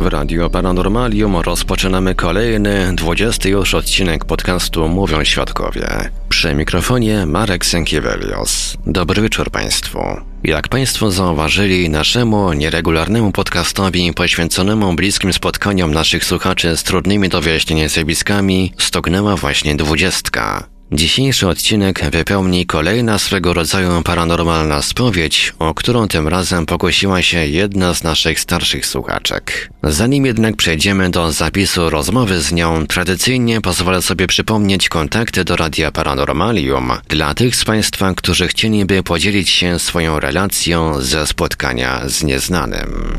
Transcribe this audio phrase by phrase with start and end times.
[0.00, 6.10] W Radio Paranormalium rozpoczynamy kolejny, 20 już odcinek podcastu Mówią Świadkowie.
[6.28, 8.76] Przy mikrofonie Marek Sękiewelios.
[8.86, 9.98] Dobry wieczór Państwu.
[10.44, 17.88] Jak Państwo zauważyli, naszemu nieregularnemu podcastowi poświęconemu bliskim spotkaniom naszych słuchaczy z trudnymi do wyjaśnienia
[17.88, 20.73] zjawiskami stognęła właśnie dwudziestka.
[20.94, 27.94] Dzisiejszy odcinek wypełni kolejna swego rodzaju paranormalna spowiedź, o którą tym razem pokłosiła się jedna
[27.94, 29.70] z naszych starszych słuchaczek.
[29.82, 35.92] Zanim jednak przejdziemy do zapisu rozmowy z nią, tradycyjnie pozwolę sobie przypomnieć kontakty do Radia
[35.92, 43.18] Paranormalium dla tych z Państwa, którzy chcieliby podzielić się swoją relacją ze spotkania z nieznanym.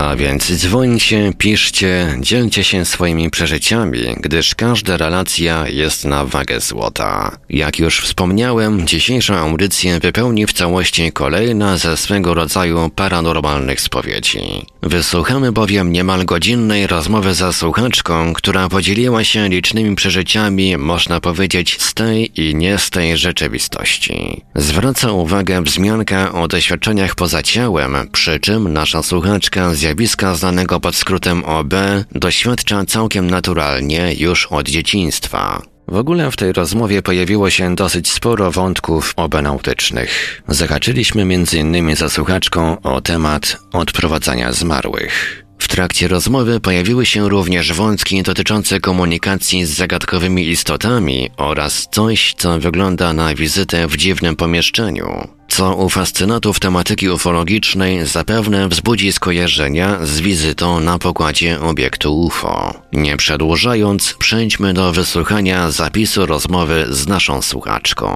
[0.00, 7.36] A więc dzwońcie, piszcie, dzielcie się swoimi przeżyciami, gdyż każda relacja jest na wagę złota.
[7.50, 14.66] Jak już wspomniałem, dzisiejszą audycję wypełni w całości kolejna ze swego rodzaju paranormalnych spowiedzi.
[14.82, 21.94] Wysłuchamy bowiem niemal godzinnej rozmowy za słuchaczką, która podzieliła się licznymi przeżyciami, można powiedzieć, z
[21.94, 24.42] tej i nie z tej rzeczywistości.
[24.54, 31.44] Zwraca uwagę wzmianka o doświadczeniach poza ciałem, przy czym nasza słuchaczka zjawiska znanego pod skrótem
[31.44, 31.74] OB
[32.12, 35.62] doświadcza całkiem naturalnie już od dzieciństwa.
[35.88, 40.42] W ogóle w tej rozmowie pojawiło się dosyć sporo wątków obenautycznych.
[40.48, 41.96] Zahaczyliśmy m.in.
[41.96, 45.44] za słuchaczką o temat odprowadzania zmarłych.
[45.58, 52.58] W trakcie rozmowy pojawiły się również wątki dotyczące komunikacji z zagadkowymi istotami oraz coś, co
[52.58, 55.28] wygląda na wizytę w dziwnym pomieszczeniu,
[55.60, 62.74] co u fascynatów tematyki ufologicznej zapewne wzbudzi skojarzenia z wizytą na pokładzie obiektu UFO.
[62.92, 68.06] Nie przedłużając, przejdźmy do wysłuchania zapisu rozmowy z naszą słuchaczką.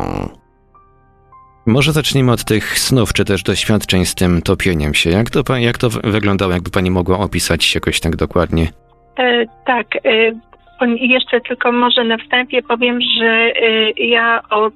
[1.67, 5.11] Może zacznijmy od tych snów, czy też doświadczeń z tym topieniem się.
[5.11, 8.69] Jak to, jak to wyglądało, jakby pani mogła opisać jakoś tak dokładnie?
[9.19, 9.87] E, tak.
[9.97, 14.75] E, jeszcze tylko może na wstępie powiem, że e, ja od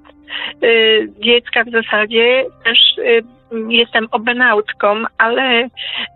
[1.24, 3.38] dziecka w zasadzie też e,
[3.68, 5.68] jestem obenautką, ale,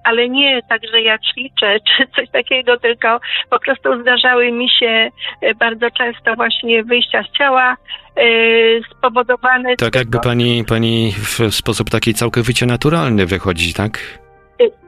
[0.05, 3.21] ale nie tak, że ja ćwiczę czy coś takiego, tylko
[3.51, 5.11] po prostu zdarzały mi się
[5.41, 7.77] e, bardzo często właśnie wyjścia z ciała
[8.91, 9.77] spowodowane...
[9.77, 14.22] Tak jakby pani, pani w sposób taki całkowicie naturalny wychodzi, tak?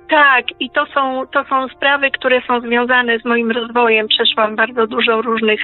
[0.08, 4.08] Tak, i to są, to są sprawy, które są związane z moim rozwojem.
[4.08, 5.60] Przeszłam bardzo dużo różnych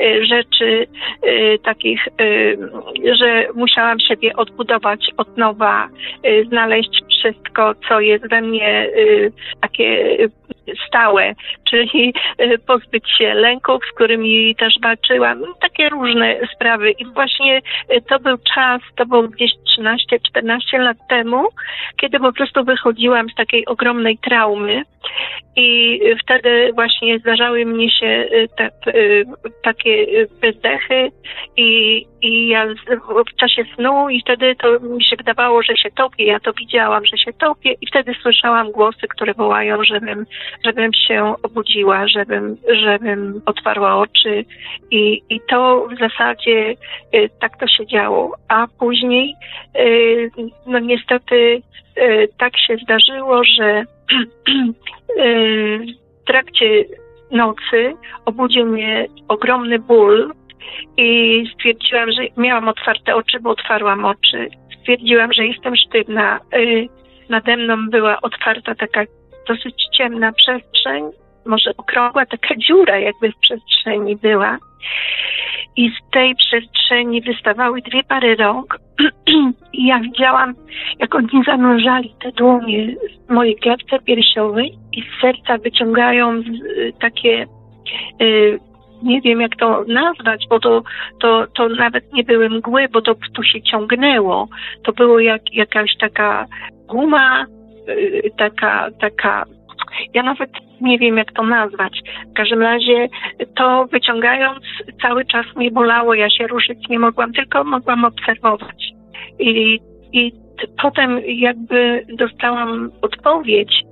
[0.00, 0.86] y, rzeczy,
[1.26, 2.58] y, takich, y,
[3.20, 5.88] że musiałam siebie odbudować od nowa,
[6.26, 10.16] y, znaleźć wszystko, co jest we mnie y, takie
[10.88, 11.34] stałe,
[11.70, 16.90] czyli y, pozbyć się lęków, z którymi też walczyłam, no, takie różne sprawy.
[16.90, 21.48] I właśnie y, to był czas, to było gdzieś 13-14 lat temu,
[21.96, 24.82] kiedy po prostu wychodziłam z takiej ogromnej traumy
[25.56, 29.24] i wtedy właśnie zdarzały mnie się y, te, y,
[29.62, 30.06] takie
[30.40, 31.10] bezdechy
[31.56, 32.66] i, i ja
[33.32, 37.06] w czasie snu i wtedy to mi się wydawało, że się topię, ja to widziałam,
[37.06, 40.26] że się topię i wtedy słyszałam głosy, które wołają, żebym,
[40.64, 44.44] żebym się obudziła, żebym, żebym otwarła oczy
[44.90, 46.74] i, i to w zasadzie
[47.14, 48.36] y, tak to się działo.
[48.48, 49.34] A później
[49.78, 50.30] y,
[50.66, 51.62] no niestety
[51.98, 53.84] y, tak się zdarzyło, że y,
[56.22, 56.84] w trakcie
[57.30, 57.94] nocy
[58.24, 60.32] obudził mnie ogromny ból
[60.96, 64.48] i stwierdziłam, że miałam otwarte oczy, bo otwarłam oczy.
[64.80, 66.40] Stwierdziłam, że jestem sztywna.
[66.54, 66.88] Y,
[67.28, 69.04] Nade mną była otwarta taka
[69.48, 71.04] dosyć ciemna przestrzeń,
[71.46, 74.58] może okrągła taka dziura jakby w przestrzeni była.
[75.76, 78.78] I z tej przestrzeni wystawały dwie pary rąk.
[79.72, 80.54] I ja widziałam,
[80.98, 82.94] jak oni zanurzali te dłonie
[83.28, 87.46] w mojej klatce piersiowej i z serca wyciągają y, takie,
[88.22, 88.58] y,
[89.02, 90.82] nie wiem jak to nazwać, bo to,
[91.20, 94.48] to, to nawet nie były mgły, bo to tu się ciągnęło.
[94.84, 96.46] To było jak jakaś taka
[96.88, 97.46] guma,
[97.88, 99.44] y, taka, taka
[100.14, 100.50] ja nawet
[100.80, 102.00] nie wiem, jak to nazwać.
[102.30, 103.08] W każdym razie
[103.56, 104.64] to wyciągając
[105.02, 108.92] cały czas mnie bolało, ja się ruszyć nie mogłam, tylko mogłam obserwować.
[109.38, 109.80] I,
[110.12, 110.32] i
[110.82, 113.84] potem jakby dostałam odpowiedź,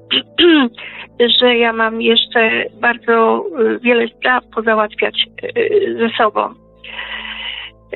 [1.40, 5.26] że ja mam jeszcze bardzo y, wiele spraw pozałatwiać
[5.58, 6.54] y, ze sobą.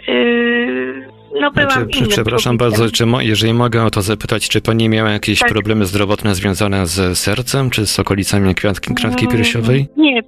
[0.09, 1.09] Y,
[1.41, 4.61] No byłam Czy, czy, innym przepraszam bardzo, czy mo, jeżeli mogę o to zapytać, czy
[4.61, 5.49] pani miała jakieś Tak.
[5.53, 9.87] problemy zdrowotne związane z sercem, czy z okolicami kwiatki, kratki Mm, piersiowej?
[9.97, 10.21] Nie.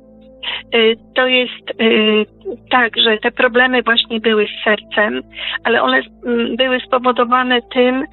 [0.75, 2.25] Y, To jest y,
[2.71, 5.23] tak, że te problemy właśnie były z sercem,
[5.65, 6.03] ale one
[6.57, 8.05] były spowodowane tym,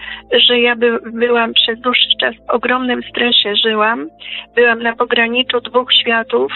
[0.48, 4.08] że ja by, byłam przez dłuższy czas w ogromnym stresie, żyłam.
[4.56, 6.52] Byłam na pograniczu dwóch światów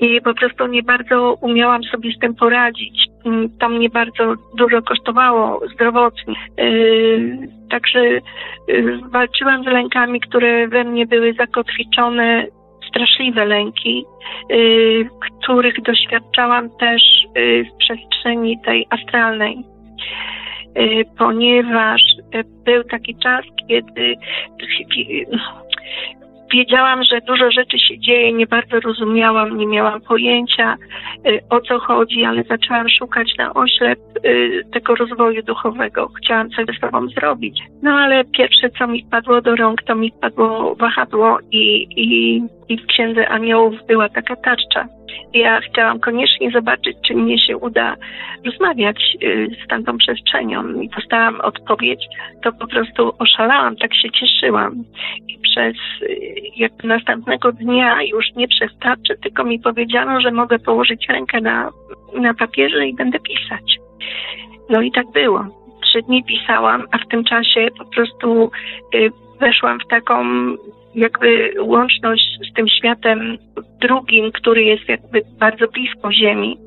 [0.00, 3.06] i po prostu nie bardzo umiałam sobie z tym poradzić.
[3.60, 6.34] To mnie bardzo dużo kosztowało zdrowotnie.
[6.60, 8.20] Y, Także y,
[9.10, 12.46] walczyłam z lękami, które we mnie były zakotwiczone,
[12.88, 14.04] straszliwe lęki,
[14.52, 15.08] y,
[15.42, 17.02] których doświadczałam też
[17.34, 19.64] w przestrzeni tej astralnej.
[21.18, 22.02] Ponieważ
[22.64, 24.14] był taki czas, kiedy
[26.54, 30.76] wiedziałam, że dużo rzeczy się dzieje, nie bardzo rozumiałam, nie miałam pojęcia
[31.26, 36.10] y, o co chodzi, ale zaczęłam szukać na oślep y, tego rozwoju duchowego.
[36.18, 37.60] Chciałam coś ze sobą zrobić.
[37.82, 42.78] No ale pierwsze, co mi wpadło do rąk, to mi wpadło wahadło i, i, i
[42.78, 44.86] w Księdze Aniołów była taka tarcza.
[45.34, 47.96] Ja chciałam koniecznie zobaczyć, czy mnie się uda
[48.46, 52.06] rozmawiać y, z tamtą przestrzenią i dostałam odpowiedź,
[52.42, 54.84] to po prostu oszalałam, tak się cieszyłam.
[55.28, 56.16] I przez y,
[56.56, 61.70] jak następnego dnia już nie przez tarczę, tylko mi powiedziano, że mogę położyć rękę na,
[62.14, 63.78] na papierze i będę pisać.
[64.70, 65.46] No i tak było.
[65.82, 68.50] Trzy dni pisałam, a w tym czasie po prostu
[68.94, 70.24] y, weszłam w taką
[70.94, 73.38] jakby łączność z tym światem
[73.80, 76.58] drugim, który jest jakby bardzo blisko Ziemi,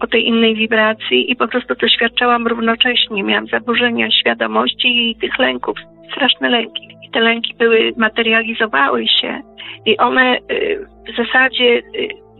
[0.00, 3.22] o tej innej wibracji i po prostu doświadczałam równocześnie.
[3.22, 5.78] Miałam zaburzenia świadomości i tych lęków,
[6.12, 6.88] straszne lęki.
[7.06, 9.40] I te lęki były, materializowały się
[9.86, 11.82] i one y, w zasadzie y,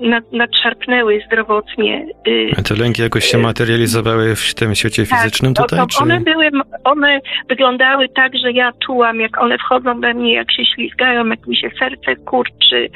[0.00, 2.06] nad, nadszarpnęły zdrowotnie.
[2.28, 6.02] y, A te lęki jakoś się materializowały w tym świecie fizycznym tak, tutaj, to, czy...
[6.02, 6.50] one były,
[6.84, 11.46] one wyglądały tak, że ja czułam, jak one wchodzą we mnie, jak się ślizgają, jak
[11.46, 12.88] mi się serce kurczy.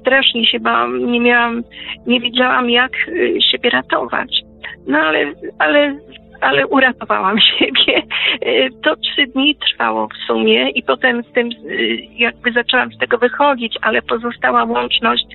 [0.00, 1.62] Strasznie się bałam, nie miałam,
[2.06, 4.40] nie wiedziałam, jak y, siebie ratować.
[4.86, 5.98] No ale, ale,
[6.40, 8.02] ale uratowałam siebie.
[8.46, 12.98] Y, To trzy dni trwało w sumie i potem z tym y, jakby zaczęłam z
[12.98, 15.26] tego wychodzić, ale pozostała łączność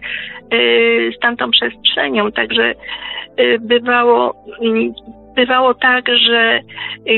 [0.53, 2.73] y, z tamtą przestrzenią, także
[3.59, 4.93] bywało mm,
[5.35, 6.59] bywało tak, że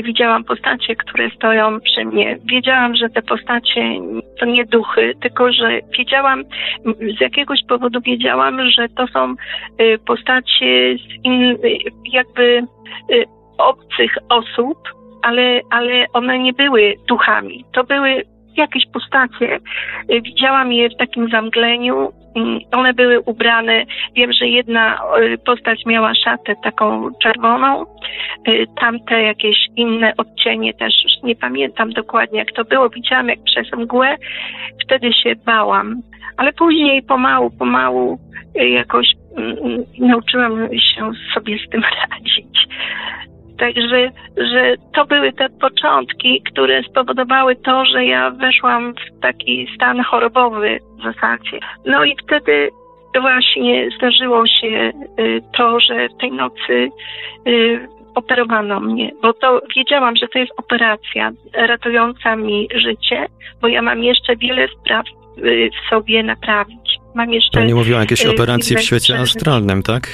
[0.04, 2.38] widziałam postacie, które stoją przy mnie.
[2.44, 4.00] Wiedziałam, że te postacie
[4.40, 6.44] to nie duchy, tylko że wiedziałam,
[7.18, 9.34] z jakiegoś powodu wiedziałam, że to są
[10.06, 11.58] postacie z in,
[12.12, 12.62] jakby
[13.58, 14.78] obcych osób,
[15.22, 17.64] ale, ale one nie były duchami.
[17.72, 18.22] To były
[18.56, 19.58] jakieś postacie.
[20.22, 22.12] Widziałam je w takim zamgleniu.
[22.72, 23.84] One były ubrane.
[24.14, 25.00] Wiem, że jedna
[25.46, 27.84] postać miała szatę taką czerwoną,
[28.80, 32.90] tamte jakieś inne odcienie też już nie pamiętam dokładnie jak to było.
[32.90, 34.16] Widziałam jak przez mgłę.
[34.84, 36.02] Wtedy się bałam.
[36.36, 38.18] Ale później pomału, pomału
[38.54, 39.06] jakoś
[39.98, 42.68] nauczyłam się sobie z tym radzić.
[43.58, 50.02] Także, że to były te początki, które spowodowały to, że ja weszłam w taki stan
[50.02, 51.58] chorobowy w zasadzie.
[51.86, 52.70] No i wtedy
[53.20, 56.88] właśnie zdarzyło się y, to, że w tej nocy
[57.48, 63.26] y, operowano mnie, bo to wiedziałam, że to jest operacja ratująca mi życie,
[63.60, 65.06] bo ja mam jeszcze wiele spraw
[65.38, 66.98] y, w sobie naprawić.
[67.14, 67.58] Mam jeszcze.
[67.58, 70.08] Pani mówiła o jakiejś operacji w świecie astralnym, tak?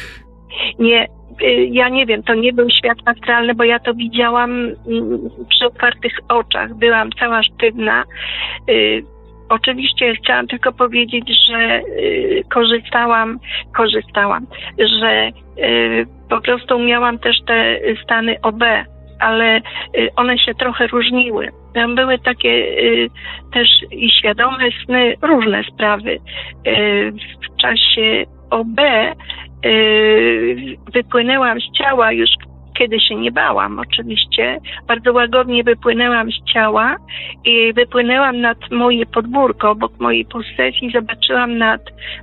[0.79, 1.07] Nie,
[1.71, 4.75] ja nie wiem, to nie był świat astralny, bo ja to widziałam mm,
[5.49, 6.75] przy otwartych oczach.
[6.75, 8.05] Byłam cała sztywna.
[8.71, 9.05] Y,
[9.49, 13.39] oczywiście chciałam tylko powiedzieć, że y, korzystałam,
[13.77, 14.47] korzystałam,
[15.01, 15.31] że
[16.31, 18.65] po prostu miałam też te stany OB,
[19.21, 19.61] ale
[20.17, 21.49] one się trochę różniły.
[21.75, 22.67] Tam były takie
[23.53, 26.19] też i świadome sny, różne sprawy.
[27.43, 28.81] W czasie OB
[30.93, 32.31] wypłynęłam z ciała już
[32.79, 34.61] kiedy się nie bałam, oczywiście.
[34.89, 36.97] Bardzo łagodnie wypłynęłam z ciała
[37.45, 40.91] i wypłynęłam nad moje podwórko, obok mojej posesji.
[40.95, 41.81] Zobaczyłam nad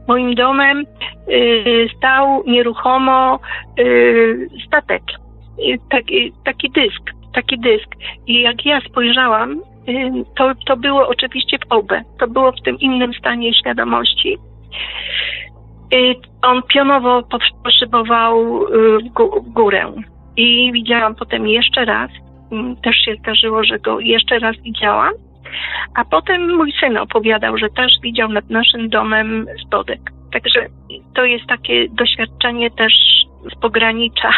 [0.07, 0.85] moim domem
[1.27, 3.39] yy, stał nieruchomo
[3.77, 5.03] yy, statek.
[5.89, 7.01] Taki, taki dysk,
[7.33, 7.95] taki dysk.
[8.27, 9.61] I jak ja spojrzałam,
[10.37, 12.01] to, to było oczywiście w obę.
[12.19, 14.37] To było w tym innym stanie świadomości.
[15.91, 17.23] I on pionowo
[17.63, 18.99] poszybował y,
[19.43, 19.91] w górę.
[20.37, 22.11] I widziałam potem jeszcze raz.
[22.51, 25.13] Mm, też się zdarzyło, że go jeszcze raz widziałam.
[25.95, 29.99] A potem mój syn opowiadał, że też widział nad naszym domem spodek.
[30.33, 30.65] Także
[31.15, 32.93] to jest takie doświadczenie też
[33.51, 34.29] z pogranicza,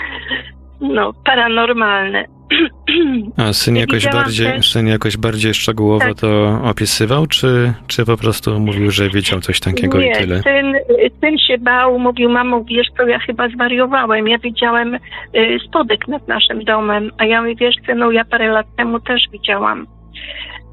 [0.82, 2.24] no, paranormalne.
[3.36, 4.72] A syn jakoś, bardziej, też...
[4.72, 6.20] syn jakoś bardziej szczegółowo tak.
[6.20, 10.42] to opisywał, czy, czy po prostu mówił, że wiedział coś takiego Nie, i tyle?
[10.42, 10.74] Syn,
[11.20, 14.28] syn się bał, mówił, mamo, wiesz co, ja chyba zwariowałem.
[14.28, 18.66] Ja widziałem y, spodek nad naszym domem, a ja mówię, wiesz synu, ja parę lat
[18.76, 19.86] temu też widziałam.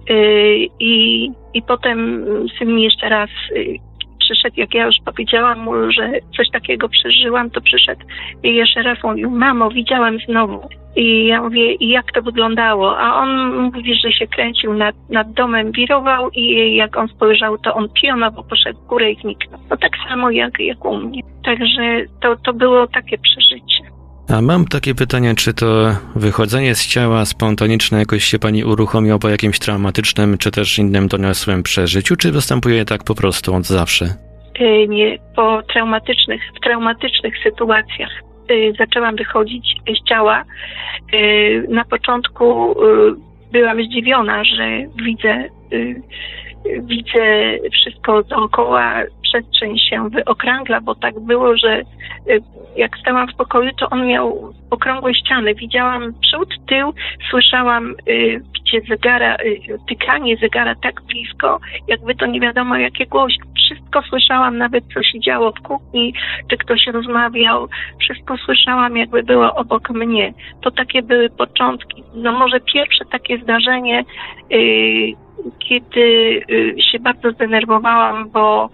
[0.09, 2.25] Y, I, I potem
[2.59, 3.88] syn mi jeszcze raz y,
[4.29, 8.01] przyszedł, jak ja już powiedziałam mu, że coś takiego przeżyłam, to przyszedł
[8.43, 10.69] i jeszcze raz mówił, mamo, widziałam znowu.
[10.95, 12.97] I ja mówię, jak to wyglądało?
[12.97, 17.73] A on mówi, że się kręcił nad, nad domem, wirował i jak on spojrzał, to
[17.73, 19.59] on pionowo poszedł w górę i zniknął.
[19.69, 21.21] No tak samo jak, jak u mnie.
[21.45, 21.81] Także
[22.21, 23.98] to, to było takie przeżycie.
[24.33, 25.65] A mam takie pytanie, czy to
[26.15, 31.63] wychodzenie z ciała spontaniczne jakoś się pani uruchomiło po jakimś traumatycznym, czy też innym doniosłym
[31.63, 34.05] przeżyciu, czy występuje tak po prostu od zawsze?
[34.61, 38.11] Y, nie, po traumatycznych, w traumatycznych sytuacjach
[38.51, 40.43] y, zaczęłam wychodzić z ciała.
[41.13, 42.75] Y, na początku
[43.51, 44.67] byłam zdziwiona, że
[45.05, 45.49] widzę,
[46.65, 51.81] widzę wszystko dookoła, przestrzeń się wyokrągla, bo tak było, że
[52.75, 55.55] jak stałam w pokoju, to on miał okrągłe ściany.
[55.55, 56.93] Widziałam przód, tył,
[57.29, 57.95] słyszałam
[58.53, 59.37] bicie zegara,
[59.89, 65.19] tykanie zegara tak blisko, jakby to nie wiadomo jakie głośno wszystko słyszałam, nawet co się
[65.19, 66.13] działo w kuchni,
[66.49, 67.67] czy ktoś rozmawiał,
[67.99, 70.33] wszystko słyszałam, jakby było obok mnie.
[70.61, 72.03] To takie były początki.
[72.13, 74.03] No może pierwsze takie zdarzenie,
[74.49, 75.28] yy,
[75.59, 75.99] kiedy
[76.47, 78.69] yy, się bardzo zdenerwowałam, bo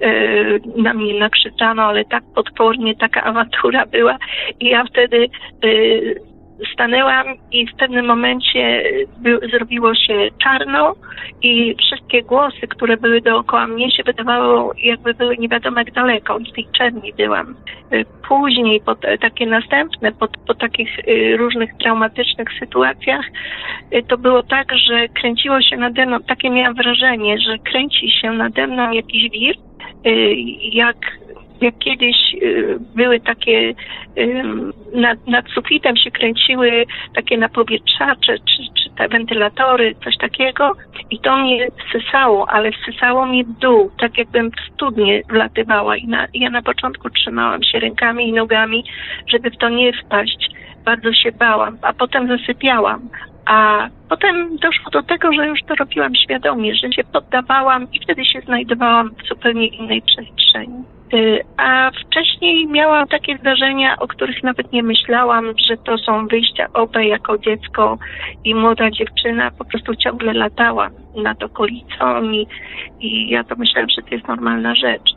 [0.00, 4.16] yy, na mnie nakrzyczano, ale tak potwornie taka awantura była
[4.60, 5.28] i ja wtedy
[5.62, 6.29] yy,
[6.72, 8.82] stanęłam i w pewnym momencie
[9.18, 10.94] by, zrobiło się czarno
[11.42, 16.38] i wszystkie głosy, które były dookoła mnie się wydawało jakby były nie wiadomo jak daleko
[16.38, 17.54] i w tej czerni byłam.
[18.28, 23.26] Później, po takie następne, po, po takich y, różnych traumatycznych sytuacjach,
[23.94, 28.32] y, to było tak, że kręciło się nade mną, takie miałam wrażenie, że kręci się
[28.32, 29.54] nade mną jakiś wir,
[30.06, 30.34] y,
[30.72, 30.96] jak
[31.60, 33.74] jak kiedyś y, były takie,
[34.94, 40.72] nad, nad sufitem się kręciły takie napowietrzacze, czy, czy te wentylatory, coś takiego
[41.10, 46.06] i to mnie sysało, ale sysało mnie w dół, tak jakbym w studnie wlatywała i
[46.06, 48.84] na, ja na początku trzymałam się rękami i nogami,
[49.28, 50.50] żeby w to nie wpaść.
[50.84, 53.08] bardzo się bałam, a potem zasypiałam.
[53.46, 58.24] A potem doszło do tego, że już to robiłam świadomie, że się poddawałam i wtedy
[58.24, 60.84] się znajdowałam w zupełnie innej przestrzeni.
[61.14, 66.66] Y, A wcześniej miałam takie zdarzenia, o których nawet nie myślałam, że to są wyjścia
[66.74, 67.98] OB jako dziecko
[68.44, 69.50] i młoda dziewczyna.
[69.50, 72.46] Po prostu ciągle latałam nad okolicą i,
[73.00, 75.10] i ja to myślałam, że to jest normalna rzecz.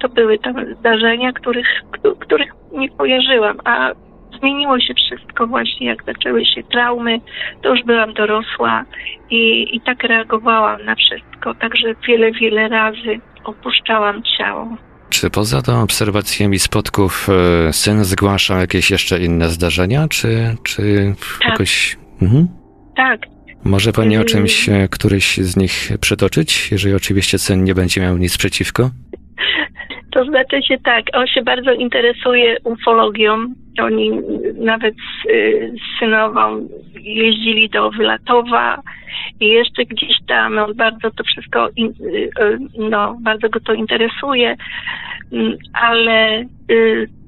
[0.00, 3.90] To były tam zdarzenia, których, któ- których nie kojarzyłam, a
[4.40, 7.20] zmieniło się wszystko właśnie, jak zaczęły się traumy,
[7.62, 8.84] to już byłam dorosła
[9.30, 14.68] i, i tak reagowałam na wszystko, także wiele, wiele razy opuszczałam ciało.
[15.10, 17.28] Czy poza tą obserwacjami spotków
[17.68, 21.50] e, syn zgłaszał jakieś jeszcze inne zdarzenia, czy, czy Tak.
[21.50, 21.96] jakoś...
[22.22, 22.48] Mhm.
[22.96, 23.20] Tak,
[23.64, 24.24] Może pani o Yy.
[24.26, 28.90] czymś, e, któryś z nich przytoczyć, jeżeli oczywiście syn nie będzie miał nic przeciwko?
[30.18, 33.46] To znaczy się tak, on się bardzo interesuje ufologią.
[33.82, 34.10] Oni
[34.54, 36.68] nawet z, y, z synową
[37.00, 38.82] jeździli do Wylatowa
[39.40, 40.58] i jeszcze gdzieś tam.
[40.58, 41.82] On bardzo to wszystko, y,
[42.42, 44.56] y, no, bardzo go to interesuje,
[45.32, 46.44] Mm, ale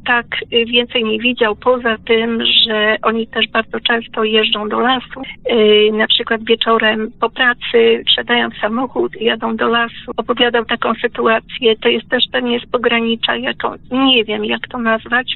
[0.07, 0.27] tak
[0.67, 1.57] więcej nie widział.
[1.57, 5.23] Poza tym, że oni też bardzo często jeżdżą do lasu.
[5.53, 10.13] Y, na przykład wieczorem po pracy wsiadają w samochód i jadą do lasu.
[10.17, 15.35] Opowiadał taką sytuację, to jest też pewnie z pogranicza, jaką, nie wiem jak to nazwać.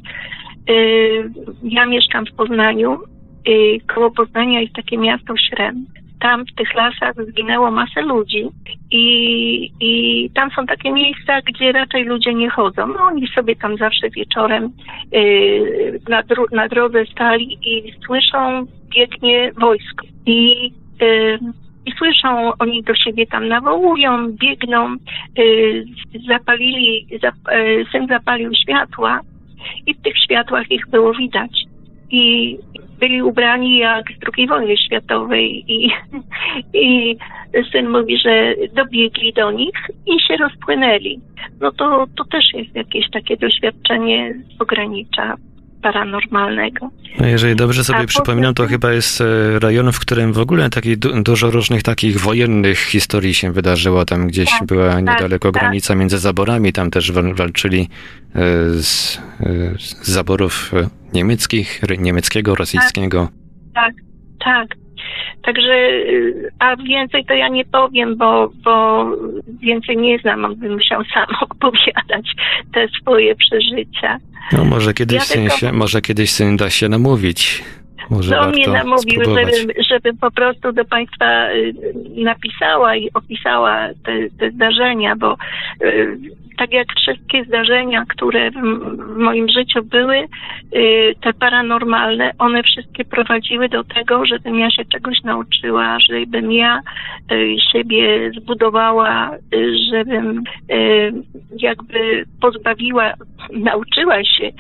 [0.71, 1.31] Y,
[1.63, 2.99] ja mieszkam w Poznaniu.
[3.49, 5.87] Y, koło Poznania jest takie miasto Śrem.
[6.25, 8.49] Tam w tych lasach zginęło masę ludzi
[8.91, 9.05] i,
[9.81, 12.87] i tam są takie miejsca, gdzie raczej ludzie nie chodzą.
[12.87, 14.73] No oni sobie tam zawsze wieczorem
[15.15, 18.67] y, na, dro- na drodze stali i słyszą,
[18.97, 20.07] biegnie wojsko.
[20.27, 20.71] I,
[21.03, 21.39] y,
[21.87, 24.97] i słyszą, oni do siebie tam nawołują, biegną,
[25.39, 25.85] y,
[26.29, 29.21] zapalili, zap, y, syn zapalił światła
[29.87, 31.65] i w tych światłach ich było widać.
[32.11, 32.59] I
[33.05, 35.91] byli ubrani jak z II wojny światowej i,
[36.85, 37.17] i
[37.73, 41.21] syn mówi, że dobiegli do nich i się rozpłynęli.
[41.61, 44.61] No to, to też jest jakieś takie doświadczenie z
[45.85, 46.91] paranormalnego.
[47.21, 49.25] No jeżeli dobrze sobie A przypominam, to chyba jest e,
[49.59, 54.05] rejon, w którym w ogóle taki du- dużo różnych takich wojennych historii się wydarzyło.
[54.05, 55.63] Tam gdzieś Tak, była niedaleko tak.
[55.63, 57.89] granica między zaborami, tam też wal- walczyli
[58.35, 58.39] e,
[58.71, 60.73] z, e, z zaborów
[61.13, 63.29] niemieckich, niemieckiego, rosyjskiego.
[64.45, 64.84] Tak.
[65.43, 69.07] Także, y, a więcej to ja nie powiem, bo, bo
[69.61, 72.27] więcej nie znam, on by musiał sam opowiadać
[72.75, 74.19] te swoje przeżycia.
[74.53, 77.65] No może kiedyś, Ja syn tylko- się, może kiedyś syn da się namówić.
[78.11, 79.57] Może No mnie namówił, spróbować.
[79.57, 81.75] żebym, żebym po prostu do Państwa y,
[82.17, 85.37] napisała i opisała te, te zdarzenia, bo
[85.85, 86.19] y,
[86.59, 88.57] tak jak wszystkie zdarzenia, które w,
[89.17, 90.17] moim życiu były,
[90.77, 96.81] y, te paranormalne, one wszystkie prowadziły do tego, żebym ja się czegoś nauczyła, żebym ja
[97.73, 99.31] siebie zbudowała,
[99.91, 100.43] żebym
[101.59, 103.13] jakby pozbawiła,
[103.53, 104.51] nauczyła się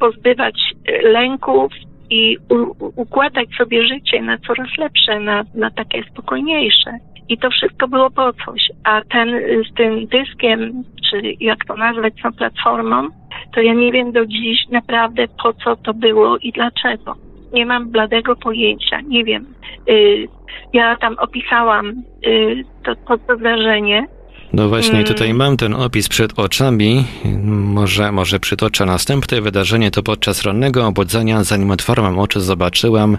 [0.00, 0.60] pozbywać
[1.02, 1.72] lęków,
[2.10, 6.98] i u, układać sobie życie na coraz lepsze, na, na takie spokojniejsze.
[7.28, 8.62] I to wszystko było po coś.
[8.84, 9.28] A ten
[9.70, 13.08] z tym dyskiem, czy jak to nazwać, tą platformą,
[13.54, 17.14] to ja nie wiem do dziś naprawdę po co to było i dlaczego.
[17.52, 19.46] Nie mam bladego pojęcia, nie wiem.
[19.88, 20.28] Y,
[20.72, 24.06] ja tam opisałam y, to, to, to zdarzenie.
[24.52, 25.04] No właśnie, Mm.
[25.04, 27.04] tutaj mam ten opis przed oczami.
[27.44, 29.90] Może, może przytoczę następne wydarzenie.
[29.90, 33.18] To podczas rannego obudzenia, zanim otwarłam oczy, zobaczyłam,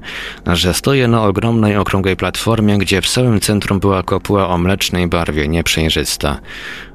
[0.53, 5.47] że stoję na ogromnej, okrągłej platformie, gdzie w samym centrum była kopuła o mlecznej barwie,
[5.47, 6.39] nieprzejrzysta.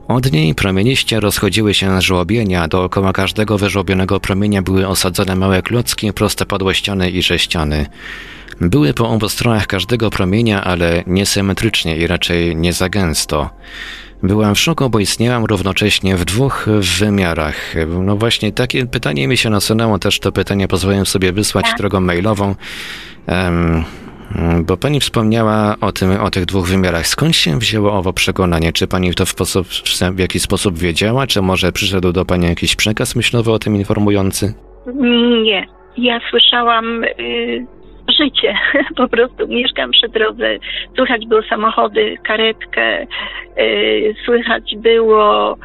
[0.09, 6.75] Od niej promieniście rozchodziły się żłobienia, dookoła każdego wyżłobionego promienia były osadzone małe klocki, prostopadłe
[6.75, 7.87] ściany i sześciany.
[8.61, 13.51] Były po obu stronach każdego promienia, ale niesymetrycznie i raczej nie za gęsto.
[14.27, 16.67] Byłam w szoku, bo istniałam równocześnie w dwóch
[17.01, 17.75] wymiarach.
[18.05, 22.55] No właśnie, takie pytanie mi się nasunęło, też to pytanie pozwolę sobie wysłać drogą mailową.
[23.27, 23.85] Em,
[24.65, 27.07] bo pani wspomniała o, tym, o tych dwóch wymiarach.
[27.07, 28.73] Skąd się wzięło owo przekonanie?
[28.73, 29.67] Czy pani to w, sposób,
[30.13, 31.27] w jakiś sposób wiedziała?
[31.27, 34.55] Czy może przyszedł do pani jakiś przekaz myślowy o tym informujący?
[35.43, 35.67] Nie.
[35.97, 37.67] Ja słyszałam y,
[38.11, 38.59] życie.
[38.97, 40.59] Po prostu mieszkam przy drodze.
[40.97, 43.07] Słychać było samochody, karetkę,
[43.59, 45.57] y, słychać było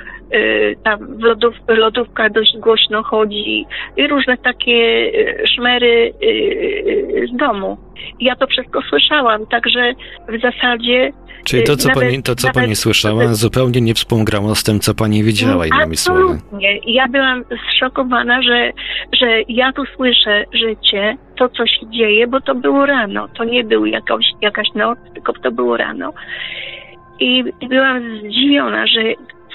[0.83, 3.65] tam w lodów, lodówka dość głośno chodzi
[3.97, 7.77] i różne takie y, szmery y, z domu.
[8.19, 9.93] Ja to wszystko słyszałam, także
[10.29, 11.11] w zasadzie
[11.43, 14.79] Czyli to, co, Nawet- pani, to, co nawet- pani słyszała, zupełnie nie współgrało z tym,
[14.79, 16.21] co pani widziała, innymi słowy.
[16.21, 16.79] Absolutnie.
[16.85, 18.71] Ja byłam zszokowana, że,
[19.13, 23.27] że ja tu słyszę życie, to co się dzieje, bo to było rano.
[23.27, 26.13] To nie był jakoś, jakaś noc, tylko to było rano.
[27.19, 29.01] I byłam zdziwiona, że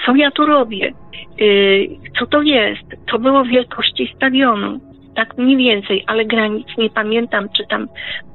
[0.05, 0.93] co ja tu robię?
[1.39, 1.87] Yy,
[2.19, 2.83] co to jest?
[3.11, 4.79] To było wielkości stadionu.
[5.15, 7.87] Tak mniej więcej, ale granic nie pamiętam, czy tam,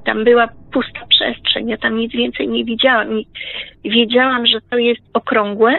[0.05, 1.68] tam była pusta przestrzeń.
[1.68, 3.09] Ja tam nic więcej nie widziałam.
[3.85, 5.79] Wiedziałam, że to jest okrągłe,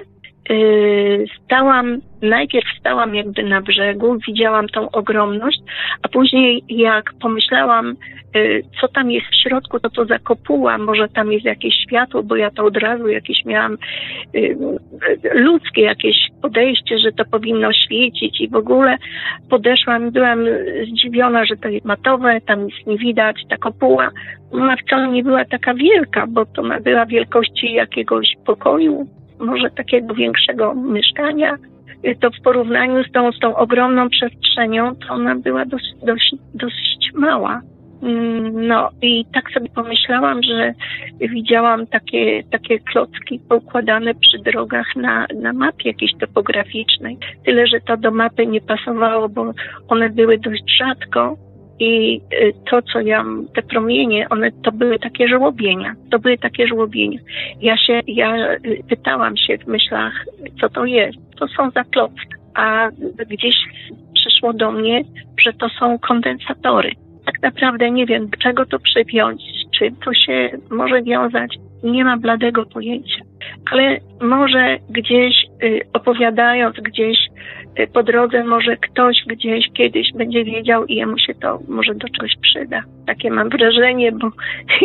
[1.45, 5.59] stałam, najpierw stałam jakby na brzegu, widziałam tą ogromność,
[6.01, 7.95] a później jak pomyślałam,
[8.35, 12.35] yy, co tam jest w środku, to to zakopułam, może tam jest jakieś światło, bo
[12.35, 13.77] ja to od razu jakieś miałam
[14.33, 14.57] yy,
[15.33, 18.97] ludzkie jakieś podejście, że to powinno świecić i w ogóle
[19.49, 20.45] podeszłam, byłam
[20.91, 24.09] zdziwiona, że to jest matowe, tam nic nie widać, ta kopuła,
[24.51, 29.07] ona wcale nie była taka wielka, bo to była wielkości jakiegoś pokoju,
[29.43, 31.57] może takiego większego mieszkania,
[32.05, 36.35] y, to w porównaniu z tą, z tą ogromną przestrzenią, to ona była dość, dość,
[36.53, 37.61] dość mała.
[38.03, 40.73] Mm, No i tak sobie pomyślałam, że
[41.19, 47.17] widziałam takie, takie klocki poukładane przy drogach na, na mapie jakiejś topograficznej.
[47.45, 49.53] Tyle, że to do mapy nie pasowało, bo
[49.87, 51.37] one były dość rzadko
[51.79, 55.95] i y, to, co ja, te promienie, one to były takie żłobienia.
[56.11, 57.19] To były takie żłobienia.
[57.61, 60.25] Ja się, ja y, pytałam się w myślach,
[60.61, 61.17] co to jest.
[61.39, 62.27] To są za klocki.
[62.55, 62.89] A
[63.29, 63.55] gdzieś
[64.13, 65.03] przyszło do mnie,
[65.43, 66.91] że to są kondensatory.
[67.25, 69.41] Tak naprawdę nie wiem, czego to przypiąć,
[69.79, 71.55] czym to się może wiązać.
[71.83, 73.21] Nie mam bladego pojęcia.
[73.71, 75.33] Ale może gdzieś
[75.63, 77.17] y, opowiadając, gdzieś
[77.93, 82.31] po drodze, może ktoś gdzieś kiedyś będzie wiedział i jemu się to może do czegoś
[82.41, 82.83] przyda.
[83.07, 84.27] Takie mam wrażenie, bo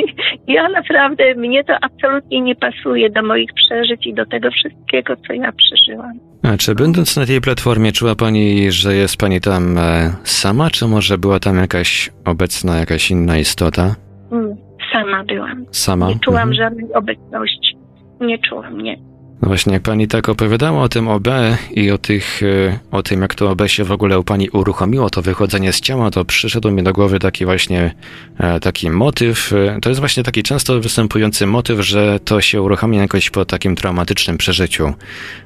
[0.55, 5.33] ja naprawdę, mnie to absolutnie nie pasuje do moich przeżyć i do tego wszystkiego, co
[5.33, 6.12] ja przeżyłam.
[6.42, 10.87] A czy będąc na tej platformie, czuła pani, że jest pani tam e, sama, czy
[10.87, 13.94] może była tam jakaś obecna, jakaś inna istota?
[14.33, 14.57] Mm,
[14.92, 15.64] Sama byłam.
[15.70, 16.09] Sama?
[16.09, 16.55] Nie czułam Mhm.
[16.55, 17.77] żadnej obecności.
[18.20, 18.96] Nie czułam, nie.
[19.42, 21.29] No właśnie, jak pani tak opowiadała o tym OB
[21.70, 25.11] i o, tych, e, o tym, jak to OB się w ogóle u pani uruchomiło,
[25.11, 27.94] to wychodzenie z ciała, to przyszedł mi do głowy taki właśnie
[28.38, 29.53] e, taki motyw.
[29.53, 33.77] e, To jest właśnie taki często występujący motyw, że to się uruchamia jakoś po takim
[33.77, 34.94] traumatycznym przeżyciu.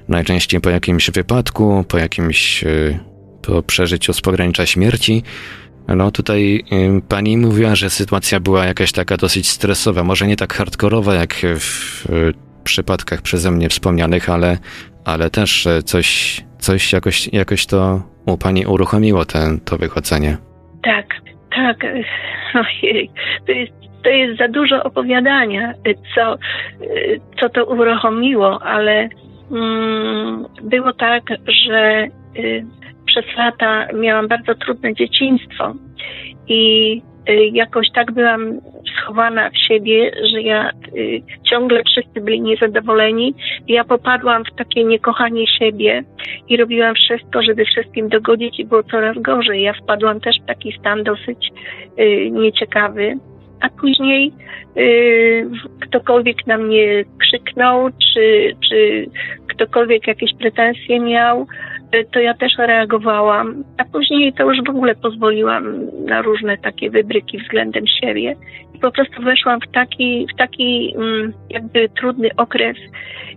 [0.08, 2.64] Najczęściej po jakimś wypadku, po jakimś
[3.42, 5.22] po przeżyciu z pogranicza śmierci.
[5.88, 6.64] No tutaj
[7.08, 12.06] pani mówiła, że sytuacja była jakaś taka dosyć stresowa, może nie tak hardkorowa jak w
[12.62, 14.58] przypadkach przeze mnie wspomnianych, ale,
[15.04, 20.36] ale też coś, coś jakoś, jakoś to u pani uruchomiło ten, to wychodzenie.
[20.82, 21.06] Tak,
[21.54, 21.76] tak.
[22.82, 23.10] Ojej,
[23.46, 23.72] to jest,
[24.02, 25.74] to jest za dużo opowiadania,
[26.14, 26.38] co,
[27.40, 29.08] co to uruchomiło, ale
[29.50, 31.22] mm, było tak,
[31.66, 32.64] że y,
[33.06, 35.74] przez lata miałam bardzo trudne dzieciństwo
[36.48, 37.02] i
[37.52, 38.60] jakoś tak byłam
[39.02, 43.34] schowana w siebie, że ja y, ciągle wszyscy byli niezadowoleni.
[43.68, 46.04] Ja popadłam w takie niekochanie siebie
[46.48, 49.62] i robiłam wszystko, żeby wszystkim dogodzić i było coraz gorzej.
[49.62, 51.52] Ja wpadłam też w taki stan dosyć
[51.98, 53.18] y, nieciekawy.
[53.60, 54.32] A później
[54.76, 59.06] y, ktokolwiek na mnie krzyknął, czy, czy
[59.48, 61.46] ktokolwiek jakieś pretensje miał, y,
[62.12, 63.64] to ja też reagowałam.
[63.78, 65.64] A później to już w ogóle pozwoliłam
[66.06, 68.36] na różne takie wybryki względem siebie.
[68.74, 72.76] I po prostu weszłam w taki, w taki mm, jakby trudny okres,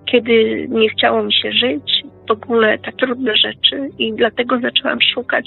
[0.06, 5.46] kiedy nie chciało mi się żyć, w ogóle tak trudne rzeczy i dlatego zaczęłam szukać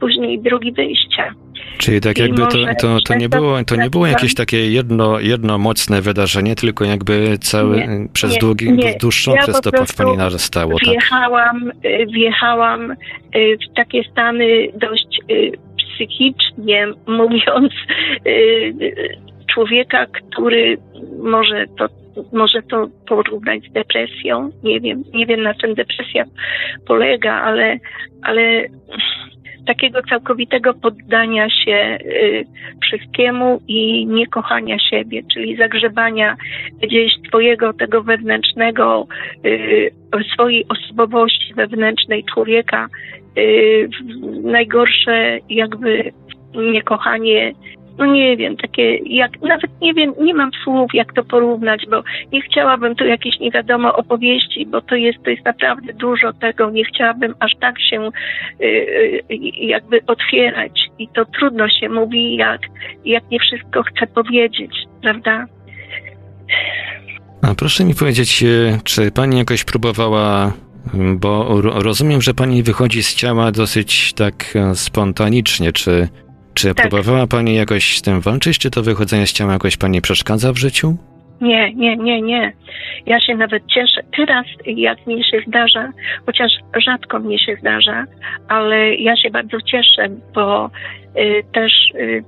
[0.00, 1.34] później drogi wyjścia.
[1.78, 5.20] Czyli tak I jakby to, to, to, nie było, to nie było jakieś takie jedno,
[5.20, 8.94] jedno mocne wydarzenie, tylko jakby cały, Nie, przez nie, długi, nie.
[9.00, 10.88] dłuższy Ja okres to w pani narastało, tak?
[10.88, 12.96] Wjechałam, y, wjechałam y,
[13.34, 17.72] w takie stany dość y, psychicznie mówiąc
[19.54, 20.78] człowieka, który
[21.22, 24.50] może to może to porównać z depresją.
[24.62, 26.24] Nie wiem, nie wiem na czym depresja
[26.86, 27.78] polega, ale,
[28.22, 28.68] ale
[29.66, 32.44] takiego całkowitego poddania się y,
[32.82, 36.36] wszystkiemu i niekochania siebie, czyli zagrzebania
[36.82, 39.06] gdzieś swojego tego wewnętrznego,
[39.46, 39.90] y,
[40.32, 42.88] swojej osobowości wewnętrznej człowieka,
[43.38, 43.88] y,
[44.42, 46.12] najgorsze jakby
[46.54, 47.52] niekochanie
[47.98, 52.02] no nie wiem, takie jak, nawet nie wiem, nie mam słów, jak to porównać, bo
[52.32, 56.70] nie chciałabym tu jakieś nie wiadomo opowieści, bo to jest, to jest naprawdę dużo tego,
[56.70, 58.10] nie chciałabym aż tak się
[58.60, 59.22] y, y,
[59.54, 62.60] jakby otwierać i to trudno się mówi, jak,
[63.04, 65.46] jak nie wszystko chcę powiedzieć, prawda?
[67.42, 70.52] A proszę mi powiedzieć, e, czy pani jakoś próbowała,
[70.94, 76.08] m, bo ro- rozumiem, że pani wychodzi z ciała dosyć tak e, spontanicznie, czy,
[76.54, 76.88] czy Tak.
[76.88, 80.56] próbowała pani jakoś z tym walczyć, czy to wychodzenie z ciała jakoś pani przeszkadza w
[80.56, 80.96] życiu?
[81.40, 82.52] Nie, nie, nie, nie.
[83.06, 84.00] Ja się nawet cieszę.
[84.16, 85.90] Teraz, jak mi się zdarza,
[86.26, 86.52] chociaż
[86.84, 88.04] rzadko mi się zdarza,
[88.48, 90.70] ale ja się bardzo cieszę, bo
[91.16, 92.24] y, też y,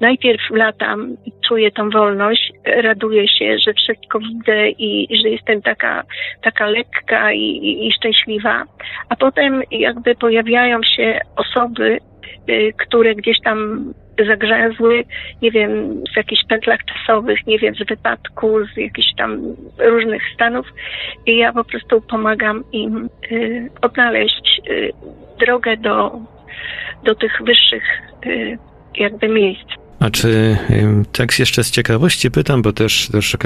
[0.00, 1.16] najpierw latam
[1.48, 6.02] czuję tą wolność, raduję się, że wszystko widzę i, i że jestem taka,
[6.42, 8.64] taka lekka i, i, i szczęśliwa,
[9.08, 11.98] a potem jakby pojawiają się osoby,
[12.76, 13.92] które gdzieś tam
[14.26, 15.04] zagrzęzły,
[15.42, 19.40] nie wiem, w jakichś pętlach czasowych, nie wiem, z wypadku, z jakichś tam
[19.78, 20.66] różnych stanów
[21.26, 24.92] i ja po prostu pomagam im y, odnaleźć y,
[25.40, 26.18] drogę do,
[27.04, 27.84] do tych wyższych
[28.26, 28.58] y,
[28.96, 29.68] jakby miejsc.
[30.00, 30.56] A czy
[31.12, 33.36] tak jeszcze z ciekawości pytam, bo też, też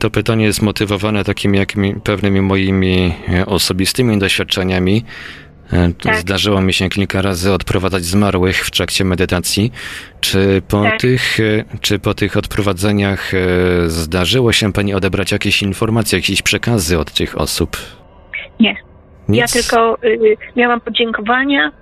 [0.00, 5.04] to pytanie jest motywowane takimi jakimi, pewnymi moimi e, osobistymi doświadczeniami.
[5.72, 6.16] E, Tak.
[6.16, 9.72] Zdarzyło mi się kilka razy odprowadzać zmarłych w trakcie medytacji.
[10.20, 11.00] Czy po, Tak.
[11.00, 13.38] tych, e, czy po tych odprowadzeniach e,
[13.88, 17.76] zdarzyło się pani odebrać jakieś informacje, jakieś przekazy od tych osób?
[18.60, 18.76] Nie.
[19.28, 19.40] Nic?
[19.40, 21.72] Ja tylko y, miałam podziękowania,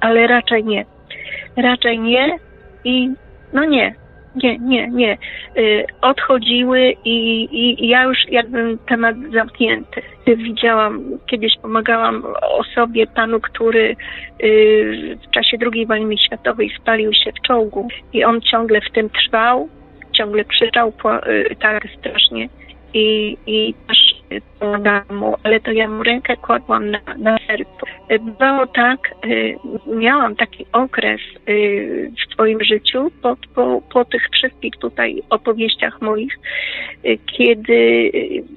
[0.00, 0.86] ale raczej nie.
[1.56, 2.38] Raczej nie
[2.84, 3.10] i
[3.52, 3.94] no nie,
[4.42, 5.18] nie, nie, nie.
[5.56, 10.02] Y, odchodziły i, i ja już jakbym temat zamknięty.
[10.26, 13.96] Widziałam, kiedyś pomagałam osobie, panu, który
[14.42, 19.10] y, w czasie II wojny światowej spalił się w czołgu i on ciągle w tym
[19.10, 19.68] trwał,
[20.12, 20.92] ciągle krzyczał
[21.26, 22.48] y, tak strasznie
[22.94, 24.03] i, i też y,
[24.58, 27.86] pomagałam mu, ale to ja mu rękę kładłam na, na sercu.
[28.38, 34.72] Było tak, y, miałam taki okres y, w swoim życiu po, po, po tych wszystkich
[34.80, 36.38] tutaj opowieściach moich,
[37.04, 38.10] y, kiedy